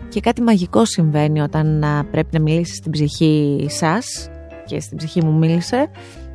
[0.08, 4.28] Και κάτι μαγικό συμβαίνει όταν α, πρέπει να μιλήσεις στην ψυχή σας
[4.66, 5.90] και στην ψυχή μου μίλησε.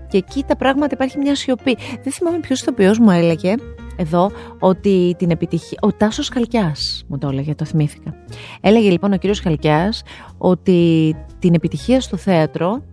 [0.10, 1.78] Και εκεί τα πράγματα υπάρχει μια σιωπή.
[2.04, 3.56] Δεν θυμάμαι ποιος ηθοποιός μου έλεγε
[4.02, 5.78] εδώ ότι την επιτυχία.
[5.82, 8.14] Ο Τάσος Χαλκιάς μου το έλεγε, το θυμήθηκα.
[8.62, 10.04] Έλεγε λοιπόν ο κύριος Χαλκιάς
[10.38, 12.84] ότι την επιτυχία στο θέατρο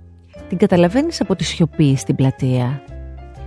[0.48, 2.82] την καταλαβαίνεις από τη σιωπή στην πλατεία,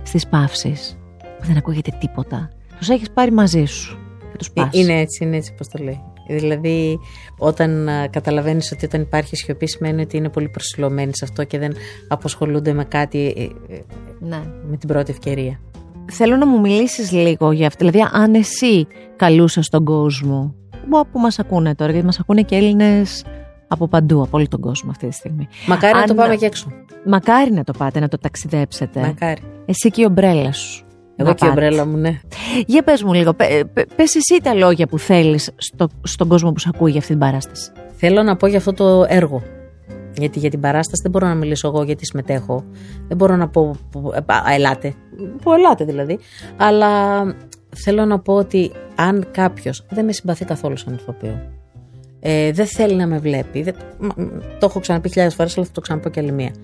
[0.02, 0.98] στις παύσεις,
[1.38, 2.50] που δεν ακούγεται τίποτα.
[2.78, 3.98] Τους έχεις πάρει μαζί σου
[4.30, 4.64] και τους πας.
[4.74, 6.00] Ε, Είναι έτσι, είναι έτσι πώς το λέει.
[6.28, 6.98] Δηλαδή,
[7.38, 11.58] όταν α, καταλαβαίνεις ότι όταν υπάρχει σιωπή σημαίνει ότι είναι πολύ προσιλωμένοι σε αυτό και
[11.58, 11.72] δεν
[12.08, 13.80] απασχολούνται με κάτι ε, ε,
[14.20, 14.42] Ναι.
[14.70, 15.60] με την πρώτη ευκαιρία.
[16.10, 17.86] Θέλω να μου μιλήσεις λίγο για αυτό.
[17.90, 18.86] Δηλαδή, αν εσύ
[19.16, 20.54] καλούσες τον κόσμο
[20.90, 23.24] που- που μας ακούνε τώρα, γιατί μας ακούνε και Έλληνες
[23.68, 25.48] από παντού, από όλο τον κόσμο αυτή τη στιγμή.
[25.66, 26.66] Μακάρι να Αν- το πάμε και έξω.
[27.06, 29.00] Μακάρι να το πάτε, να το ταξιδέψετε.
[29.00, 29.40] Μακάρι.
[29.66, 30.84] Εσύ και η ομπρέλα σου.
[31.16, 31.60] Εγώ να και η πάτε.
[31.66, 32.20] ομπρέλα μου, ναι.
[32.66, 36.52] Για πες μου λίγο, πε- πε- πες εσύ τα λόγια που θέλεις στο, στον κόσμο
[36.52, 37.70] που σε ακούει για αυτή την παράσταση.
[37.92, 39.42] Θέλω να πω για αυτό το έργο.
[40.18, 42.64] Γιατί για την παράσταση δεν μπορώ να μιλήσω εγώ γιατί συμμετέχω.
[43.08, 43.76] Δεν μπορώ να πω.
[43.90, 44.94] που- ε, α, ελάτε.
[45.42, 46.18] Που ελάτε δηλαδή.
[46.56, 47.22] Αλλά
[47.76, 51.40] θέλω να πω ότι αν κάποιος δεν με συμπαθεί καθόλου σαν ηθοποιό,
[52.20, 53.62] ε, δεν θέλει να με βλέπει.
[53.62, 56.54] Δεν, μα, μ, το έχω ξαναπεί χιλιάδες φορές, αλλά θα το ξαναπώ και άλλη μία.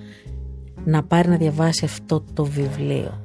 [0.85, 3.23] Να πάρει να διαβάσει αυτό το βιβλίο.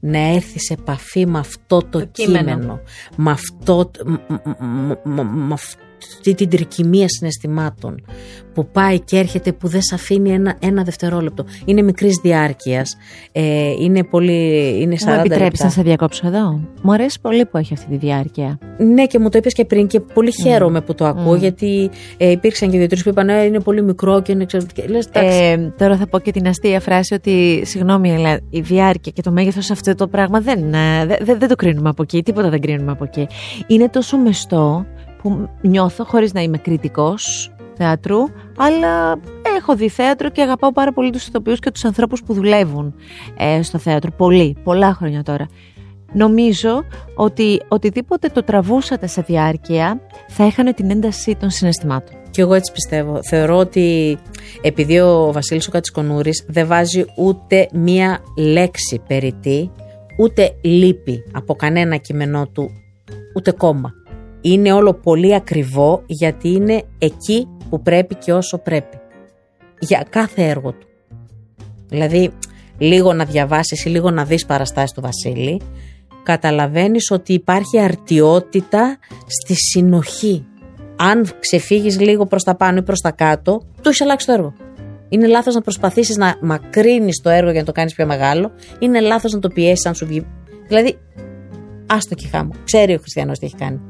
[0.00, 2.50] Να έρθει σε επαφή με αυτό το, Το κείμενο.
[2.50, 2.80] κείμενο.
[3.16, 3.90] Με αυτό.
[4.06, 5.52] μ- μ- μ- μ- με
[6.16, 8.04] αυτή την τρικυμία συναισθημάτων
[8.54, 11.44] που πάει και έρχεται που δεν σε αφήνει ένα, ένα δευτερόλεπτο.
[11.64, 12.96] Είναι μικρής διάρκειας,
[13.32, 15.68] ε, είναι πολύ, είναι 40 Μου επιτρέπεις να λεπτά.
[15.68, 18.58] σε διακόψω εδώ; Μου αρέσει πολύ που έχει αυτή τη διάρκεια.
[18.78, 22.30] Ναι και μου το είπες και πριν και πολύ χαίρομαι που το ακούω γιατί ε,
[22.30, 24.82] υπήρξαν και δύο-τρεις που είπαν «Ε, είναι πολύ μικρό και είναι εξαιρετικό.
[24.88, 29.12] Λες, εντάξει, Ε, τώρα θα πω και την αστεία φράση ότι συγγνώμη, αλλά η διάρκεια
[29.12, 32.22] και το μέγεθος αυτό το πράγμα δεν, ε, δε- δε- δεν το κρίνουμε από εκεί.
[32.22, 33.26] Τίποτα δεν κρίνουμε από εκεί.
[33.66, 34.86] Είναι τόσο μεστό
[35.28, 38.18] που νιώθω χωρίς να είμαι κριτικός θεάτρου,
[38.56, 39.20] αλλά
[39.56, 42.94] έχω δει θέατρο και αγαπάω πάρα πολύ τους ηθοποιούς και τους ανθρώπους που δουλεύουν
[43.36, 44.10] ε, στο θέατρο.
[44.16, 45.46] Πολύ, πολλά χρόνια τώρα.
[46.12, 52.16] Νομίζω ότι οτιδήποτε το τραβούσατε σε διάρκεια θα έχανε την ένταση των συναισθημάτων.
[52.30, 53.22] Και εγώ έτσι πιστεύω.
[53.22, 54.18] Θεωρώ ότι
[54.62, 59.70] επειδή ο Βασίλης ο Κατσικονούρης δεν βάζει ούτε μία λέξη περιττή,
[60.18, 62.70] ούτε λύπη από κανένα κείμενό του,
[63.34, 63.92] ούτε κόμμα.
[64.40, 68.98] Είναι όλο πολύ ακριβό γιατί είναι εκεί που πρέπει και όσο πρέπει.
[69.78, 70.86] Για κάθε έργο του.
[71.88, 72.32] Δηλαδή,
[72.78, 75.60] λίγο να διαβάσεις ή λίγο να δεις παραστάσεις του Βασίλη,
[76.22, 80.46] καταλαβαίνεις ότι υπάρχει αρτιότητα στη συνοχή.
[80.96, 84.52] Αν ξεφύγεις λίγο προς τα πάνω ή προς τα κάτω, το έχεις αλλάξει το έργο.
[85.08, 88.52] Είναι λάθος να προσπαθήσεις να μακρύνεις το έργο για να το κάνεις πιο μεγάλο.
[88.78, 90.26] Είναι λάθος να το πιέσεις αν σου βγει.
[90.66, 90.98] Δηλαδή,
[91.86, 92.50] άστο κυχά μου.
[92.64, 93.80] Ξέρει ο Χριστιανός τι έχει κάνει.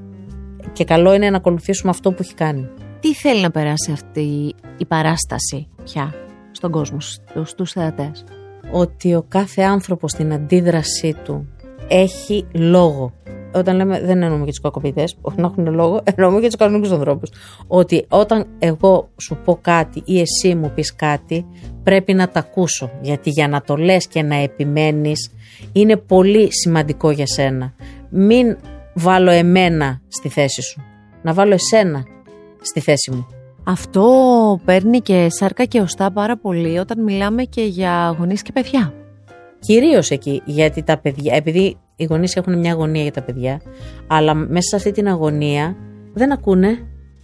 [0.72, 2.68] Και καλό είναι να ακολουθήσουμε αυτό που έχει κάνει.
[3.00, 6.14] Τι θέλει να περάσει αυτή η παράσταση πια
[6.50, 8.24] στον κόσμο, στους, στους θεατές;
[8.72, 11.48] ότι ο κάθε άνθρωπος στην αντίδρασή του
[11.88, 13.12] έχει λόγο.
[13.54, 16.90] Όταν λέμε, δεν εννοούμε για τους κακοποιητές, όχι να έχουν λόγο, εννοούμε για τους κανονικούς
[16.90, 17.30] ανθρώπους.
[17.66, 21.46] Ότι όταν εγώ σου πω κάτι ή εσύ μου πεις κάτι,
[21.82, 22.90] πρέπει να τα ακούσω.
[23.00, 25.30] Γιατί για να το λες και να επιμένεις
[25.72, 27.74] είναι πολύ σημαντικό για σένα.
[28.10, 28.56] Μην
[28.98, 30.82] βάλω εμένα στη θέση σου.
[31.22, 32.04] Να βάλω εσένα
[32.60, 33.26] στη θέση μου.
[33.64, 38.92] Αυτό παίρνει και σάρκα και οστά πάρα πολύ όταν μιλάμε και για γονείς και παιδιά.
[39.60, 43.60] Κυρίως εκεί, γιατί τα παιδιά, επειδή οι γονείς έχουν μια αγωνία για τα παιδιά,
[44.06, 45.76] αλλά μέσα σε αυτή την αγωνία
[46.12, 46.78] δεν ακούνε.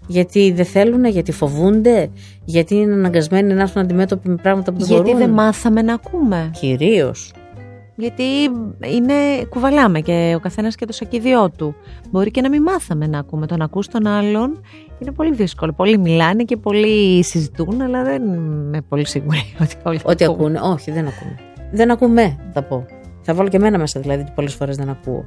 [0.07, 2.11] Γιατί δεν θέλουν, γιατί φοβούνται,
[2.45, 5.19] γιατί είναι αναγκασμένοι να έρθουν αντιμέτωποι με πράγματα που δεν Γιατί μπορούν.
[5.19, 6.51] δεν μάθαμε να ακούμε.
[6.61, 7.33] Κυρίως.
[7.97, 8.23] Γιατί
[8.95, 9.15] είναι,
[9.49, 11.75] κουβαλάμε και ο καθένας και το σακιδιό του.
[12.11, 13.47] Μπορεί και να μην μάθαμε να ακούμε.
[13.47, 14.61] Το να ακούς τον άλλον
[14.99, 15.73] είναι πολύ δύσκολο.
[15.73, 20.37] Πολλοί μιλάνε και πολλοί συζητούν, αλλά δεν είμαι πολύ σίγουρη ότι όλοι θα Ό,τι ακούν.
[20.41, 20.61] ακούνε.
[20.63, 21.35] Όχι, δεν ακούνε.
[21.73, 22.85] Δεν ακούμε, θα πω.
[23.23, 25.25] Θα βάλω και εμένα μέσα δηλαδή, ότι πολλές φορές δεν ακούω.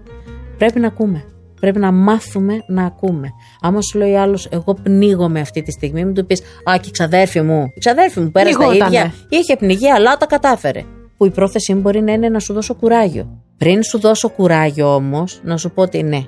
[0.57, 1.25] Πρέπει να ακούμε.
[1.59, 3.27] Πρέπει να μάθουμε να ακούμε.
[3.61, 6.91] Άμα σου λέει άλλος, εγώ πνίγομαι αυτή τη στιγμή, μην του πεις Α, και η
[6.91, 7.63] ξαδέρφη μου.
[7.75, 8.95] Η ξαδέρφη μου πέρασε τα Πνιγότανε.
[8.97, 9.13] ίδια.
[9.29, 10.83] Είχε πνιγεί, αλλά τα κατάφερε.
[11.17, 13.43] Που η πρόθεσή μου μπορεί να είναι να σου δώσω κουράγιο.
[13.57, 16.23] Πριν σου δώσω κουράγιο όμως, να σου πω ότι ναι,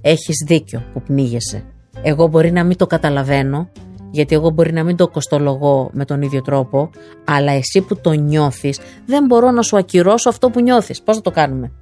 [0.00, 1.64] έχεις δίκιο που πνίγεσαι.
[2.02, 3.68] Εγώ μπορεί να μην το καταλαβαίνω,
[4.10, 6.90] γιατί εγώ μπορεί να μην το κοστολογώ με τον ίδιο τρόπο,
[7.24, 11.02] αλλά εσύ που το νιώθεις, δεν μπορώ να σου ακυρώσω αυτό που νιώθεις.
[11.02, 11.72] Πώς θα το κάνουμε;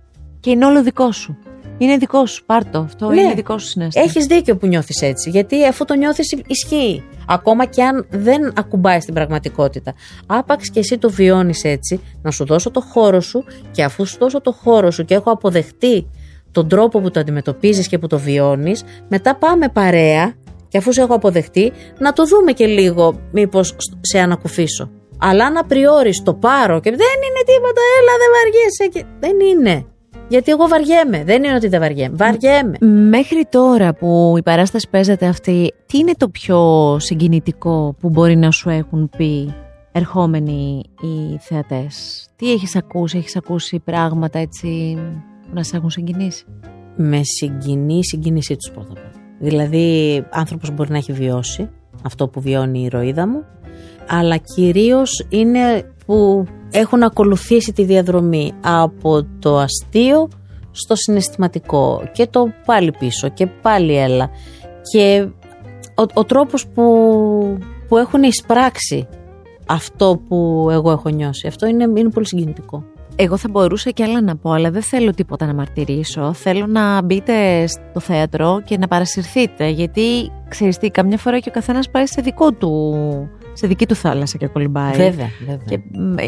[0.40, 1.36] Και είναι όλο δικό σου.
[1.82, 2.78] Είναι δικό σου, πάρτο.
[2.78, 3.20] Αυτό Ναι.
[3.20, 4.04] είναι δικό σου συνέστημα.
[4.04, 5.30] Έχεις δίκιο που νιώθεις έτσι.
[5.30, 7.04] Γιατί αφού το νιώθεις, ισχύει.
[7.28, 9.94] Ακόμα και αν δεν ακουμπάει στην πραγματικότητα.
[10.26, 14.16] Άπαξ και εσύ το βιώνεις έτσι, να σου δώσω το χώρο σου και αφού σου
[14.18, 16.10] δώσω το χώρο σου και έχω αποδεχτεί
[16.52, 20.34] τον τρόπο που το αντιμετωπίζεις και που το βιώνεις, μετά πάμε παρέα
[20.68, 24.90] και αφού σε έχω αποδεχτεί, να το δούμε και λίγο μήπως σε ανακουφίσω.
[25.18, 28.86] Αλλά αν απριόρι το πάρω και δεν είναι τίποτα, έλα δεν βαριέσαι.
[28.92, 29.04] Και...
[29.20, 29.86] Δεν είναι.
[30.32, 31.24] Γιατί εγώ βαριέμαι.
[31.24, 32.16] Δεν είναι ότι δεν βαριέμαι.
[32.16, 32.76] Βαριέμαι.
[33.08, 38.50] Μέχρι τώρα που η παράσταση παίζεται αυτή, τι είναι το πιο συγκινητικό που μπορεί να
[38.50, 39.54] σου έχουν πει
[39.92, 44.96] ερχόμενοι οι θεατές; Τι έχεις ακούσει, έχεις ακούσει πράγματα έτσι
[45.42, 46.44] που να σε έχουν συγκινήσει;
[46.96, 49.12] Με συγκινεί η συγκίνησή τους πρώτα απ' όλα.
[49.38, 51.70] Δηλαδή άνθρωπος μπορεί να έχει βιώσει
[52.04, 53.44] αυτό που βιώνει η ηρωίδα μου
[54.08, 60.28] αλλά κυρίως είναι που έχουν ακολουθήσει τη διαδρομή από το αστείο
[60.70, 64.30] στο συναισθηματικό και το πάλι πίσω και πάλι έλα
[64.92, 65.28] και
[65.94, 66.82] ο, ο τρόπος που,
[67.88, 69.08] που έχουν εισπράξει
[69.66, 72.84] αυτό που εγώ έχω νιώσει αυτό είναι, είναι πολύ συγκινητικό.
[73.16, 76.32] Εγώ θα μπορούσα και άλλα να πω, αλλά δεν θέλω τίποτα να μαρτυρήσω.
[76.32, 81.52] Θέλω να μπείτε στο θέατρο και να παρασυρθείτε, γιατί ξέρεις τι, καμιά φορά και ο
[81.52, 82.94] καθένας πάει σε δικό του
[83.52, 84.92] σε δική του θάλασσα και κολυμπάει.
[84.96, 85.64] Βέβαια, βέβαια.
[85.66, 85.80] Και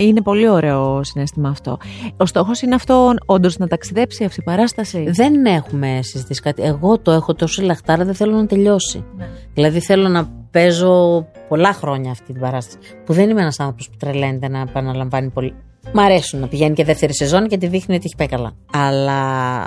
[0.07, 1.79] είναι πολύ ωραίο συνέστημα αυτό.
[2.17, 6.63] Ο στόχος είναι αυτό, όντως, να ταξιδέψει αυτή η παράσταση; Δεν έχουμε συζητήσει κάτι.
[6.63, 9.05] Εγώ το έχω τόσο λαχτάρα, δεν θέλω να τελειώσει.
[9.17, 9.29] Ναι.
[9.55, 12.79] Δηλαδή θέλω να παίζω πολλά χρόνια αυτή την παράσταση.
[13.05, 15.55] Που δεν είμαι ένας άνθρωπος που τρελαίνεται να επαναλαμβάνει πολύ.
[15.93, 18.53] Μ' αρέσουν να πηγαίνει και δεύτερη σεζόν και τη δείχνει ότι έχει πάει καλά.
[18.73, 19.21] Αλλά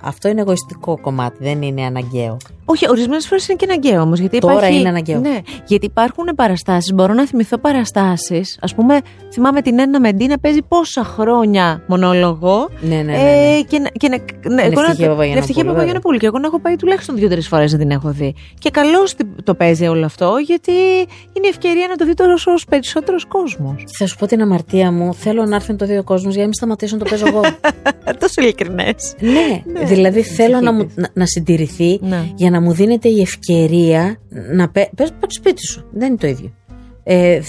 [0.03, 2.37] αυτό είναι εγωιστικό κομμάτι, δεν είναι αναγκαίο.
[2.65, 4.19] Όχι, ορισμένες φορές είναι και αναγκαίο όμως.
[4.19, 4.79] Τώρα υπάρχει...
[4.79, 5.19] είναι αναγκαίο.
[5.19, 6.93] Ναι, γιατί υπάρχουν παραστάσεις.
[6.93, 8.59] Μπορώ να θυμηθώ παραστάσεις.
[8.61, 8.99] Α πούμε,
[9.31, 12.69] θυμάμαι την Ένα Μεντή να παίζει πόσα χρόνια μονόλογο.
[12.81, 13.11] Ναι, ναι, ναι.
[13.11, 13.57] ναι.
[13.57, 14.17] Ε, και, και, ναι,
[14.53, 16.17] ναι, εγώ να, Ευτυχία Παπαγιανοπούλου.
[16.17, 18.35] Και εγώ να έχω πάει τουλάχιστον δύο-τρεις φορές να την έχω δει.
[18.59, 20.71] Και καλώς το παίζει όλο αυτό, γιατί
[21.33, 23.83] είναι η ευκαιρία να το δει τόσο περισσότερος κόσμος.
[23.97, 25.13] Θα σου πω την αμαρτία μου.
[25.13, 27.41] Θέλω να έρθει το δύο κόσμος για να μην σταματήσω να το παίζω εγώ.
[28.19, 29.15] Τόσο ειλικρινές.
[29.19, 32.31] Ναι, ναι, δηλαδή θέλω να, μου, να, να συντηρηθεί ναι.
[32.35, 35.89] για να μου δίνεται η ευκαιρία να παίζω το σπίτι σου.
[35.91, 36.53] Δεν είναι το ίδιο.
[37.09, 37.39] Ε,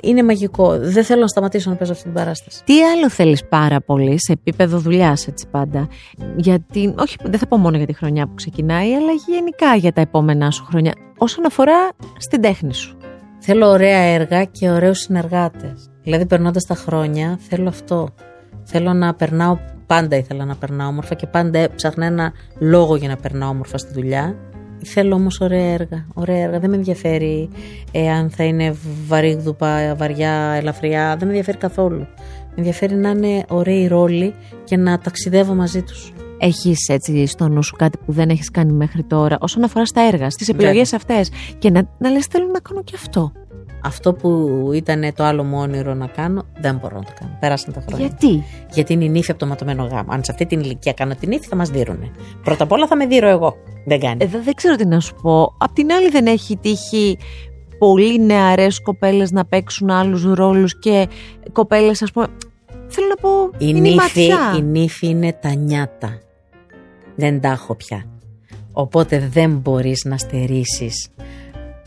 [0.00, 0.78] είναι μαγικό.
[0.78, 2.64] Δεν θέλω να σταματήσω να παίζω αυτή την παράσταση.
[2.64, 5.88] Τι άλλο θέλεις πάρα πολύ σε επίπεδο δουλειάς, έτσι πάντα;
[6.36, 10.00] Γιατί, όχι, δεν θα πω μόνο για τη χρονιά που ξεκινάει, αλλά γενικά για τα
[10.00, 10.92] επόμενά σου χρόνια.
[11.18, 11.88] Όσον αφορά
[12.18, 12.96] στην τέχνη σου.
[13.38, 15.90] Θέλω ωραία έργα και ωραίους συνεργάτες.
[16.02, 18.08] Δηλαδή, περνώντας τα χρόνια, θέλω αυτό.
[18.64, 19.58] Θέλω να περνάω.
[19.86, 23.92] Πάντα ήθελα να περνάω όμορφα και πάντα έψαχνα ένα λόγο για να περνάω όμορφα στη
[23.92, 24.36] δουλειά.
[24.84, 26.06] Θέλω όμως ωραία έργα.
[26.14, 26.60] Ωραία έργα.
[26.60, 27.48] Δεν με ενδιαφέρει
[27.92, 28.74] εάν θα είναι
[29.06, 31.08] βαρύγδουπα, βαριά, ελαφριά.
[31.08, 32.06] Δεν με ενδιαφέρει καθόλου.
[32.48, 36.12] Με ενδιαφέρει να είναι ωραίοι ρόλοι και να ταξιδεύω μαζί τους.
[36.38, 40.00] Έχει έτσι στο νου σου κάτι που δεν έχεις κάνει μέχρι τώρα όσον αφορά στα
[40.00, 41.30] έργα, στις επιλογές αυτές.
[41.58, 43.32] Και να, να λες: Θέλω να κάνω και αυτό.
[43.82, 47.36] Αυτό που ήταν το άλλο μου όνειρο να κάνω, δεν μπορώ να το κάνω.
[47.40, 48.06] Πέρασαν τα χρόνια.
[48.06, 50.08] Γιατί; Γιατί είναι η νύφη από το ματωμένο γάμο.
[50.08, 52.10] Αν σε αυτή την ηλικία κάνω την νύφη, θα μας δίνουνε.
[52.44, 53.56] Πρώτα απ' όλα θα με δίρω εγώ.
[53.86, 54.16] Δεν κάνει.
[54.20, 55.54] Εδώ δεν ξέρω τι να σου πω.
[55.58, 57.18] Απ' την άλλη, δεν έχει τύχει
[57.78, 61.08] πολύ νεαρές κοπέλες να παίξουν άλλους ρόλους και
[61.52, 62.26] κοπέλες, ας πούμε.
[62.88, 63.44] Θέλω να πω.
[63.44, 66.18] Η, είναι νύφη, η, η νύφη είναι τα νιάτα.
[67.14, 68.04] Δεν τα έχω πια.
[68.72, 71.08] Οπότε δεν μπορείς να στερήσεις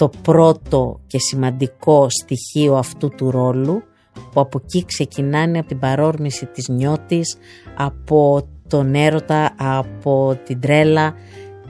[0.02, 3.84] το πρώτο και σημαντικό στοιχείο αυτού του ρόλου
[4.14, 7.38] που από εκεί ξεκινάνε από την παρόρμηση της νιώτης,
[7.78, 11.14] από τον έρωτα, από την τρέλα.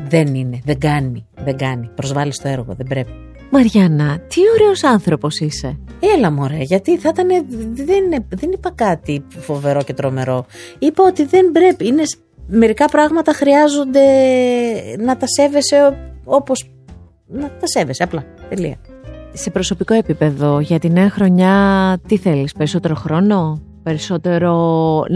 [0.08, 1.90] Δεν είναι, δεν κάνει, δεν κάνει.
[1.96, 3.12] Προσβάλλεις το έργο, δεν πρέπει.
[3.52, 5.80] Μαριάννα, τι ωραίος άνθρωπος είσαι.
[6.18, 7.28] Έλα μωρέ, γιατί θα ήταν,
[7.74, 10.46] δεν, δεν είπα κάτι φοβερό και τρομερό.
[10.80, 12.04] Είπα ότι δεν πρέπει, είναι,
[12.48, 14.02] μερικά πράγματα χρειάζονται
[15.00, 16.70] να τα σέβεσαι όπως
[17.32, 18.24] να τα σέβεσαι απλά.
[18.50, 18.76] Τελεία.
[19.34, 24.54] Σε προσωπικό επίπεδο, για τη νέα χρονιά, τι θέλεις, περισσότερο χρόνο, περισσότερο.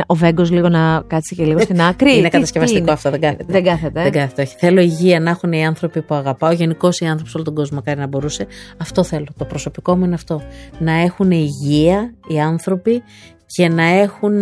[0.05, 3.45] Ο Βέγκος λίγο να κάτσει και λίγο στην άκρη; είναι κατασκευαστικό είναι; αυτό, δεν κάθεται.
[3.47, 4.01] Δεν κάθεται.
[4.01, 4.55] Δεν κάθεται, όχι.
[4.57, 7.77] Θέλω υγεία να έχουν οι άνθρωποι που αγαπάω, γενικώς οι άνθρωποι σε όλο τον κόσμο,
[7.77, 8.47] μακάρι να μπορούσε.
[8.77, 9.25] Αυτό θέλω.
[9.37, 10.41] Το προσωπικό μου είναι αυτό.
[10.79, 13.03] Να έχουν υγεία οι άνθρωποι
[13.45, 14.37] και να έχουν.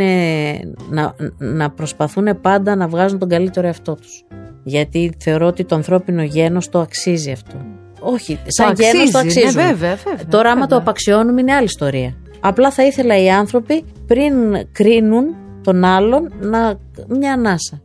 [0.90, 4.26] να, να προσπαθούν πάντα να βγάζουν τον καλύτερο εαυτό τους.
[4.64, 7.56] Γιατί θεωρώ ότι το ανθρώπινο γένος το αξίζει αυτό.
[8.00, 9.62] Όχι, σαν το γένος το αξίζει, αξίζουν.
[9.62, 10.68] Ναι, βέβαια, βέβαια, Τώρα, άμα βέβαια.
[10.68, 12.16] το απαξιώνουμε, είναι άλλη ιστορία.
[12.40, 14.34] Απλά θα ήθελα οι άνθρωποι πριν
[14.72, 15.26] κρίνουν
[15.64, 17.82] τον άλλον να μια ανάσα.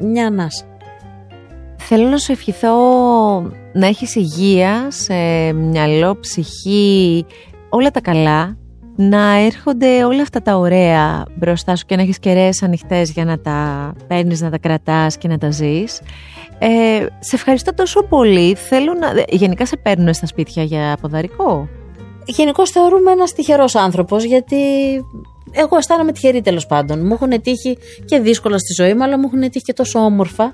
[0.00, 0.64] Μια ανάσα.
[1.76, 2.76] Θέλω να σου ευχηθώ
[3.72, 5.14] να έχεις υγεία σε
[5.52, 7.26] μυαλό, ψυχή,
[7.68, 8.56] όλα τα καλά
[8.96, 13.38] να έρχονται όλα αυτά τα ωραία μπροστά σου και να έχεις κεραίες ανοιχτές για να
[13.38, 16.00] τα παίρνεις, να τα κρατάς και να τα ζεις.
[16.58, 18.54] Ε, σε ευχαριστώ τόσο πολύ.
[18.54, 19.24] Θέλω να...
[19.28, 21.68] Γενικά σε παίρνουν στα σπίτια για ποδαρικό;
[22.26, 24.56] Γενικώ θεωρούμε ένας τυχερός άνθρωπος γιατί
[25.52, 27.06] εγώ αισθάνομαι τυχερή τέλος πάντων.
[27.06, 30.52] Μου έχουν τύχει και δύσκολα στη ζωή μου, αλλά μου έχουν τύχει και τόσο όμορφα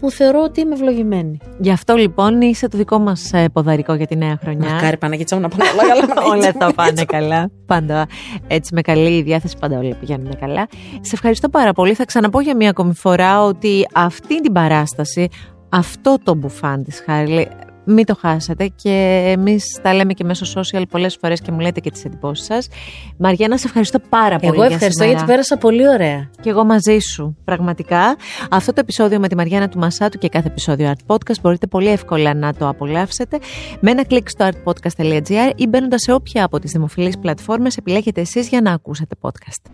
[0.00, 1.38] που θεωρώ ότι είμαι ευλογημένη.
[1.58, 4.70] Γι' αυτό λοιπόν είσαι το δικό μας ποδαρικό για τη νέα χρονιά.
[4.70, 6.26] Μακάρι Παναγίτσα μου να πάνε όλα καλά.
[6.32, 7.50] όλα θα πάνε καλά.
[7.66, 8.06] Πάντα
[8.46, 10.68] έτσι με καλή διάθεση, πάντα όλα πηγαίνουν καλά.
[11.00, 11.94] Σε ευχαριστώ πάρα πολύ.
[11.94, 15.28] Θα ξαναπώ για μία ακόμη φορά ότι αυτή την παράσταση,
[15.68, 17.48] αυτό το μπουφάν της Χάρλι,
[17.88, 21.80] μην το χάσετε και εμείς τα λέμε και μέσω social πολλές φορές και μου λέτε
[21.80, 22.68] και τις εντυπώσεις σας.
[23.16, 24.54] Μαριάννα, σε ευχαριστώ πάρα πολύ.
[24.54, 26.30] Εγώ ευχαριστώ για γιατί πέρασα πολύ ωραία.
[26.40, 28.16] Και εγώ μαζί σου, πραγματικά.
[28.50, 31.88] Αυτό το επεισόδιο με τη Μαριάννα του Μασάτου και κάθε επεισόδιο Art Podcast μπορείτε πολύ
[31.88, 33.38] εύκολα να το απολαύσετε
[33.80, 38.48] με ένα κλικ στο artpodcast.gr ή μπαίνοντας σε όποια από τις δημοφιλείς πλατφόρμες επιλέγετε εσείς
[38.48, 39.70] για να ακούσετε podcast.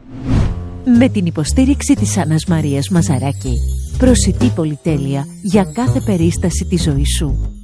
[0.99, 3.59] Με την υποστήριξη της Άννας Μαρίας Μαζαράκη.
[3.99, 7.64] Προσιτή πολυτέλεια για κάθε περίσταση της ζωής σου.